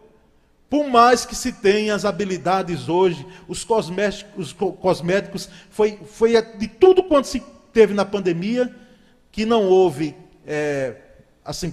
Por 0.75 0.89
mais 0.89 1.25
que 1.25 1.37
se 1.37 1.53
tenha 1.53 1.95
as 1.95 2.05
habilidades 2.05 2.89
hoje, 2.89 3.25
os 3.47 3.63
cosméticos, 3.63 4.53
os 4.59 4.75
cosméticos 4.75 5.49
foi, 5.71 6.01
foi 6.05 6.33
de 6.59 6.67
tudo 6.67 7.05
quanto 7.05 7.29
se 7.29 7.39
teve 7.73 7.95
na 7.95 8.05
pandemia, 8.05 8.75
que 9.31 9.47
não 9.47 9.69
houve, 9.69 10.17
é, 10.45 10.97
assim, 11.45 11.73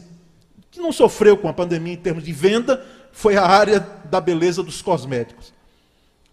que 0.70 0.80
não 0.80 0.92
sofreu 0.92 1.36
com 1.36 1.48
a 1.48 1.54
pandemia 1.54 1.94
em 1.94 1.98
termos 1.98 2.24
de 2.24 2.32
venda, 2.32 2.86
foi 3.12 3.38
a 3.38 3.44
área 3.44 3.80
da 4.06 4.22
beleza 4.22 4.62
dos 4.62 4.84
cosméticos. 4.84 5.52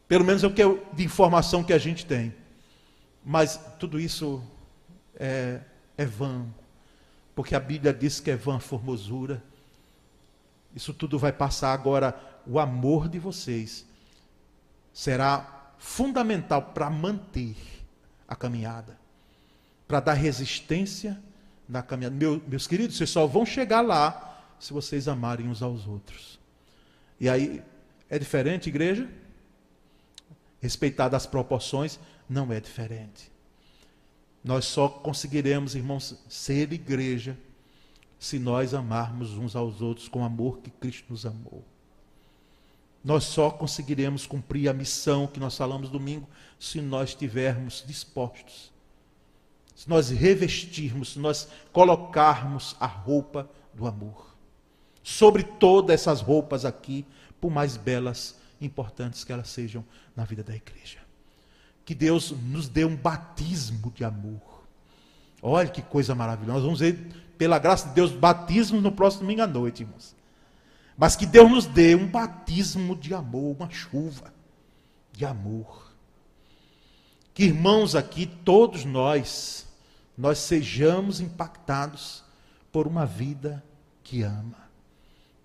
Pelo 0.06 0.26
menos 0.26 0.44
é 0.44 0.46
o 0.46 0.52
que 0.52 0.60
é 0.60 0.78
de 0.92 1.02
informação 1.02 1.64
que 1.64 1.72
a 1.72 1.78
gente 1.78 2.04
tem. 2.04 2.34
Mas 3.24 3.58
tudo 3.78 3.98
isso 3.98 4.44
é, 5.18 5.60
é 5.96 6.04
vã, 6.04 6.44
porque 7.34 7.54
a 7.54 7.60
Bíblia 7.60 7.94
diz 7.94 8.20
que 8.20 8.30
é 8.30 8.36
vã 8.36 8.56
a 8.56 8.60
formosura. 8.60 9.42
Isso 10.76 10.92
tudo 10.92 11.18
vai 11.18 11.32
passar 11.32 11.72
agora. 11.72 12.27
O 12.48 12.58
amor 12.58 13.08
de 13.08 13.18
vocês 13.18 13.84
será 14.92 15.72
fundamental 15.78 16.62
para 16.62 16.88
manter 16.90 17.56
a 18.26 18.34
caminhada, 18.34 18.98
para 19.86 20.00
dar 20.00 20.14
resistência 20.14 21.22
na 21.68 21.82
caminhada. 21.82 22.16
Meu, 22.16 22.42
meus 22.48 22.66
queridos, 22.66 22.96
vocês 22.96 23.10
só 23.10 23.26
vão 23.26 23.44
chegar 23.44 23.80
lá 23.80 24.42
se 24.58 24.72
vocês 24.72 25.06
amarem 25.06 25.48
uns 25.48 25.62
aos 25.62 25.86
outros. 25.86 26.38
E 27.20 27.28
aí, 27.28 27.62
é 28.08 28.18
diferente, 28.18 28.68
igreja? 28.68 29.08
Respeitadas 30.60 31.22
as 31.22 31.26
proporções, 31.26 32.00
não 32.28 32.52
é 32.52 32.60
diferente. 32.60 33.30
Nós 34.42 34.64
só 34.64 34.88
conseguiremos, 34.88 35.74
irmãos, 35.74 36.18
ser 36.28 36.72
igreja 36.72 37.38
se 38.18 38.38
nós 38.38 38.74
amarmos 38.74 39.34
uns 39.34 39.54
aos 39.54 39.80
outros 39.80 40.08
com 40.08 40.22
o 40.22 40.24
amor 40.24 40.58
que 40.58 40.70
Cristo 40.70 41.06
nos 41.10 41.26
amou. 41.26 41.64
Nós 43.04 43.24
só 43.24 43.50
conseguiremos 43.50 44.26
cumprir 44.26 44.68
a 44.68 44.72
missão 44.72 45.26
que 45.26 45.40
nós 45.40 45.56
falamos 45.56 45.88
domingo 45.88 46.28
se 46.58 46.80
nós 46.80 47.10
estivermos 47.10 47.84
dispostos. 47.86 48.72
Se 49.74 49.88
nós 49.88 50.10
revestirmos, 50.10 51.12
se 51.12 51.18
nós 51.18 51.48
colocarmos 51.72 52.76
a 52.80 52.86
roupa 52.86 53.48
do 53.72 53.86
amor. 53.86 54.36
Sobre 55.02 55.42
todas 55.42 55.94
essas 55.94 56.20
roupas 56.20 56.64
aqui, 56.64 57.06
por 57.40 57.50
mais 57.50 57.76
belas 57.76 58.36
importantes 58.60 59.22
que 59.22 59.32
elas 59.32 59.48
sejam 59.48 59.84
na 60.16 60.24
vida 60.24 60.42
da 60.42 60.54
igreja 60.54 61.08
que 61.88 61.94
Deus 61.94 62.32
nos 62.32 62.68
dê 62.68 62.84
um 62.84 62.94
batismo 62.94 63.90
de 63.92 64.04
amor. 64.04 64.42
Olha 65.40 65.70
que 65.70 65.80
coisa 65.80 66.14
maravilhosa. 66.14 66.52
Nós 66.52 66.62
vamos 66.62 66.80
ver, 66.80 66.98
pela 67.38 67.58
graça 67.58 67.88
de 67.88 67.94
Deus, 67.94 68.12
batismo 68.12 68.78
no 68.78 68.92
próximo 68.92 69.22
domingo 69.22 69.40
à 69.40 69.46
noite, 69.46 69.84
irmãos. 69.84 70.14
Mas 70.98 71.14
que 71.14 71.24
Deus 71.24 71.48
nos 71.48 71.64
dê 71.64 71.94
um 71.94 72.08
batismo 72.08 72.96
de 72.96 73.14
amor, 73.14 73.54
uma 73.56 73.70
chuva 73.70 74.34
de 75.12 75.24
amor. 75.24 75.92
Que 77.32 77.44
irmãos 77.44 77.94
aqui, 77.94 78.26
todos 78.26 78.84
nós, 78.84 79.64
nós 80.16 80.38
sejamos 80.38 81.20
impactados 81.20 82.24
por 82.72 82.88
uma 82.88 83.06
vida 83.06 83.62
que 84.02 84.22
ama. 84.22 84.68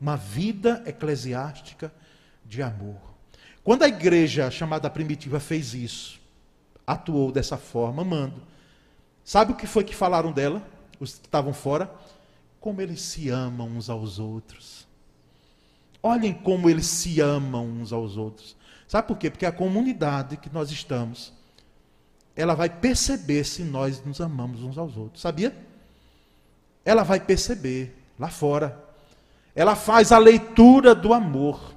Uma 0.01 0.17
vida 0.17 0.83
eclesiástica 0.87 1.93
de 2.43 2.63
amor. 2.63 2.99
Quando 3.63 3.83
a 3.83 3.87
igreja 3.87 4.49
chamada 4.49 4.89
primitiva 4.89 5.39
fez 5.39 5.75
isso, 5.75 6.19
atuou 6.85 7.31
dessa 7.31 7.57
forma, 7.57 8.01
amando. 8.01 8.41
Sabe 9.23 9.51
o 9.51 9.55
que 9.55 9.67
foi 9.67 9.83
que 9.83 9.95
falaram 9.95 10.31
dela, 10.31 10.67
os 10.99 11.19
que 11.19 11.27
estavam 11.27 11.53
fora? 11.53 11.93
Como 12.59 12.81
eles 12.81 13.01
se 13.01 13.29
amam 13.29 13.67
uns 13.67 13.87
aos 13.87 14.17
outros. 14.17 14.91
Olhem 16.05 16.33
como 16.33 16.69
eles 16.69 16.85
se 16.85 17.21
amam 17.21 17.65
uns 17.65 17.93
aos 17.93 18.17
outros. 18.17 18.57
Sabe 18.85 19.07
por 19.07 19.17
quê? 19.17 19.29
Porque 19.29 19.45
a 19.45 19.53
comunidade 19.53 20.35
que 20.35 20.53
nós 20.53 20.69
estamos, 20.69 21.31
ela 22.35 22.53
vai 22.53 22.69
perceber 22.69 23.45
se 23.45 23.63
nós 23.63 24.03
nos 24.03 24.19
amamos 24.19 24.61
uns 24.61 24.77
aos 24.77 24.97
outros. 24.97 25.21
Sabia? 25.21 25.55
Ela 26.83 27.03
vai 27.03 27.21
perceber 27.21 27.97
lá 28.19 28.27
fora. 28.27 28.77
Ela 29.55 29.77
faz 29.77 30.11
a 30.11 30.17
leitura 30.17 30.93
do 30.93 31.13
amor 31.13 31.73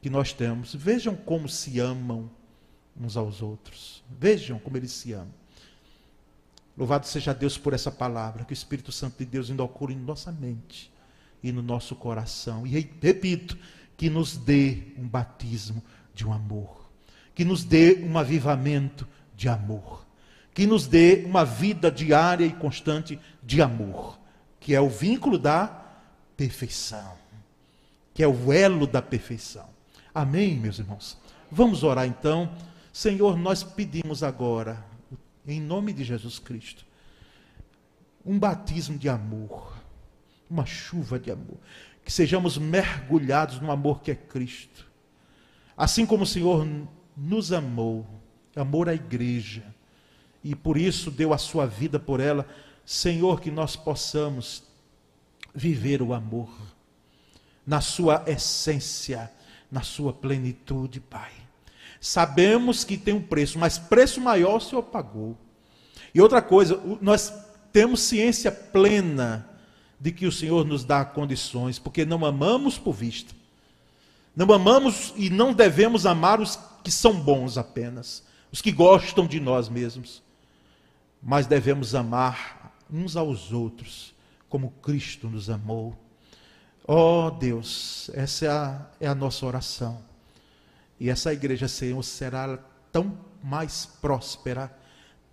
que 0.00 0.08
nós 0.08 0.32
temos. 0.32 0.72
Vejam 0.72 1.16
como 1.16 1.48
se 1.48 1.80
amam 1.80 2.30
uns 2.96 3.16
aos 3.16 3.42
outros. 3.42 4.04
Vejam 4.08 4.56
como 4.60 4.76
eles 4.76 4.92
se 4.92 5.12
amam. 5.12 5.34
Louvado 6.78 7.08
seja 7.08 7.34
Deus 7.34 7.58
por 7.58 7.74
essa 7.74 7.90
palavra, 7.90 8.44
que 8.44 8.52
o 8.52 8.54
Espírito 8.54 8.92
Santo 8.92 9.18
de 9.18 9.26
Deus 9.26 9.48
inaugure 9.48 9.92
em 9.92 9.98
nossa 9.98 10.30
mente 10.30 10.91
e 11.42 11.52
no 11.52 11.62
nosso 11.62 11.96
coração. 11.96 12.66
E 12.66 12.70
repito, 13.00 13.58
que 13.96 14.08
nos 14.08 14.36
dê 14.36 14.78
um 14.98 15.06
batismo 15.06 15.82
de 16.14 16.26
um 16.26 16.32
amor, 16.32 16.90
que 17.34 17.44
nos 17.44 17.64
dê 17.64 18.00
um 18.02 18.18
avivamento 18.18 19.06
de 19.36 19.48
amor, 19.48 20.04
que 20.54 20.66
nos 20.66 20.86
dê 20.86 21.24
uma 21.26 21.44
vida 21.44 21.90
diária 21.90 22.44
e 22.44 22.52
constante 22.52 23.18
de 23.42 23.62
amor, 23.62 24.18
que 24.60 24.74
é 24.74 24.80
o 24.80 24.88
vínculo 24.88 25.38
da 25.38 25.66
perfeição, 26.36 27.14
que 28.14 28.22
é 28.22 28.28
o 28.28 28.52
elo 28.52 28.86
da 28.86 29.00
perfeição. 29.00 29.68
Amém, 30.14 30.56
meus 30.56 30.78
irmãos? 30.78 31.18
Vamos 31.50 31.82
orar 31.82 32.06
então. 32.06 32.52
Senhor, 32.92 33.38
nós 33.38 33.62
pedimos 33.62 34.22
agora, 34.22 34.84
em 35.46 35.60
nome 35.60 35.92
de 35.92 36.04
Jesus 36.04 36.38
Cristo, 36.38 36.84
um 38.24 38.38
batismo 38.38 38.98
de 38.98 39.08
amor, 39.08 39.81
uma 40.52 40.66
chuva 40.66 41.18
de 41.18 41.30
amor, 41.30 41.56
que 42.04 42.12
sejamos 42.12 42.58
mergulhados 42.58 43.58
no 43.58 43.70
amor 43.70 44.02
que 44.02 44.10
é 44.10 44.14
Cristo. 44.14 44.86
Assim 45.74 46.04
como 46.04 46.24
o 46.24 46.26
Senhor 46.26 46.68
nos 47.16 47.52
amou, 47.52 48.06
amor 48.54 48.88
à 48.88 48.94
igreja, 48.94 49.64
e 50.44 50.54
por 50.54 50.76
isso 50.76 51.10
deu 51.10 51.32
a 51.32 51.38
sua 51.38 51.66
vida 51.66 51.98
por 51.98 52.20
ela, 52.20 52.46
Senhor, 52.84 53.40
que 53.40 53.50
nós 53.50 53.74
possamos 53.76 54.64
viver 55.54 56.02
o 56.02 56.12
amor 56.12 56.50
na 57.66 57.80
sua 57.80 58.24
essência, 58.26 59.32
na 59.70 59.82
sua 59.82 60.12
plenitude, 60.12 61.00
Pai. 61.00 61.32
Sabemos 61.98 62.84
que 62.84 62.98
tem 62.98 63.14
um 63.14 63.22
preço, 63.22 63.58
mas 63.58 63.78
preço 63.78 64.20
maior 64.20 64.56
o 64.56 64.60
Senhor 64.60 64.82
pagou. 64.82 65.38
E 66.12 66.20
outra 66.20 66.42
coisa, 66.42 66.78
nós 67.00 67.32
temos 67.72 68.00
ciência 68.00 68.52
plena 68.52 69.48
de 70.02 70.10
que 70.10 70.26
o 70.26 70.32
Senhor 70.32 70.66
nos 70.66 70.84
dá 70.84 71.04
condições, 71.04 71.78
porque 71.78 72.04
não 72.04 72.26
amamos 72.26 72.76
por 72.76 72.92
vista. 72.92 73.32
Não 74.34 74.52
amamos 74.52 75.14
e 75.16 75.30
não 75.30 75.54
devemos 75.54 76.06
amar 76.06 76.40
os 76.40 76.58
que 76.82 76.90
são 76.90 77.20
bons 77.20 77.56
apenas, 77.56 78.24
os 78.50 78.60
que 78.60 78.72
gostam 78.72 79.28
de 79.28 79.38
nós 79.38 79.68
mesmos. 79.68 80.20
Mas 81.22 81.46
devemos 81.46 81.94
amar 81.94 82.74
uns 82.92 83.14
aos 83.14 83.52
outros, 83.52 84.12
como 84.48 84.72
Cristo 84.82 85.28
nos 85.28 85.48
amou. 85.48 85.96
Oh, 86.84 87.30
Deus, 87.30 88.10
essa 88.12 88.46
é 88.46 88.48
a, 88.48 88.86
é 89.02 89.06
a 89.06 89.14
nossa 89.14 89.46
oração. 89.46 90.02
E 90.98 91.10
essa 91.10 91.32
igreja, 91.32 91.68
Senhor, 91.68 92.02
será 92.02 92.58
tão 92.90 93.16
mais 93.40 93.86
próspera, 93.86 94.76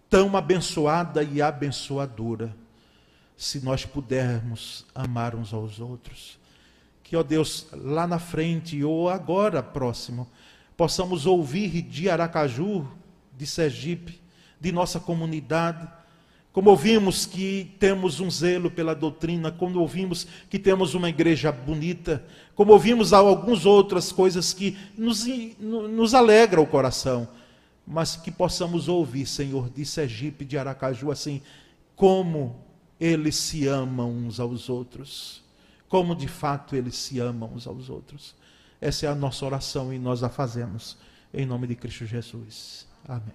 tão 0.07 0.37
abençoada 0.37 1.23
e 1.23 1.41
abençoadora 1.41 2.55
se 3.39 3.63
nós 3.63 3.85
pudermos 3.85 4.85
amar 4.93 5.33
uns 5.33 5.53
aos 5.53 5.79
outros. 5.79 6.37
Que, 7.01 7.15
ó 7.15 7.23
Deus, 7.23 7.67
lá 7.71 8.05
na 8.05 8.19
frente 8.19 8.83
ou 8.83 9.07
agora 9.07 9.63
próximo, 9.63 10.27
possamos 10.75 11.25
ouvir 11.25 11.81
de 11.81 12.09
Aracaju, 12.09 12.85
de 13.37 13.47
Sergipe, 13.47 14.19
de 14.59 14.73
nossa 14.73 14.99
comunidade, 14.99 15.87
como 16.51 16.69
ouvimos 16.69 17.25
que 17.25 17.73
temos 17.79 18.19
um 18.19 18.29
zelo 18.29 18.69
pela 18.69 18.93
doutrina, 18.93 19.49
como 19.53 19.79
ouvimos 19.79 20.27
que 20.49 20.59
temos 20.59 20.93
uma 20.93 21.07
igreja 21.07 21.49
bonita, 21.49 22.21
como 22.53 22.73
ouvimos 22.73 23.13
algumas 23.13 23.65
outras 23.65 24.11
coisas 24.11 24.51
que 24.51 24.77
nos, 24.97 25.25
nos 25.57 26.13
alegram 26.13 26.63
o 26.63 26.67
coração, 26.67 27.25
mas 27.87 28.17
que 28.17 28.31
possamos 28.31 28.89
ouvir, 28.89 29.25
Senhor, 29.25 29.69
de 29.69 29.85
Sergipe, 29.85 30.43
de 30.43 30.57
Aracaju, 30.57 31.09
assim, 31.09 31.41
como 31.95 32.67
eles 32.99 33.35
se 33.35 33.67
amam 33.67 34.11
uns 34.11 34.39
aos 34.39 34.69
outros. 34.69 35.43
Como 35.87 36.15
de 36.15 36.27
fato 36.27 36.75
eles 36.75 36.95
se 36.95 37.19
amam 37.19 37.53
uns 37.53 37.65
aos 37.65 37.89
outros. 37.89 38.35
Essa 38.81 39.07
é 39.07 39.09
a 39.09 39.15
nossa 39.15 39.45
oração 39.45 39.93
e 39.93 39.99
nós 39.99 40.23
a 40.23 40.29
fazemos 40.29 40.97
em 41.33 41.45
nome 41.45 41.67
de 41.67 41.75
Cristo 41.75 42.05
Jesus. 42.05 42.87
Amém. 43.07 43.33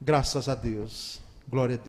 Graças 0.00 0.48
a 0.48 0.54
Deus. 0.54 1.20
Glória 1.48 1.74
a 1.74 1.78
Deus. 1.78 1.88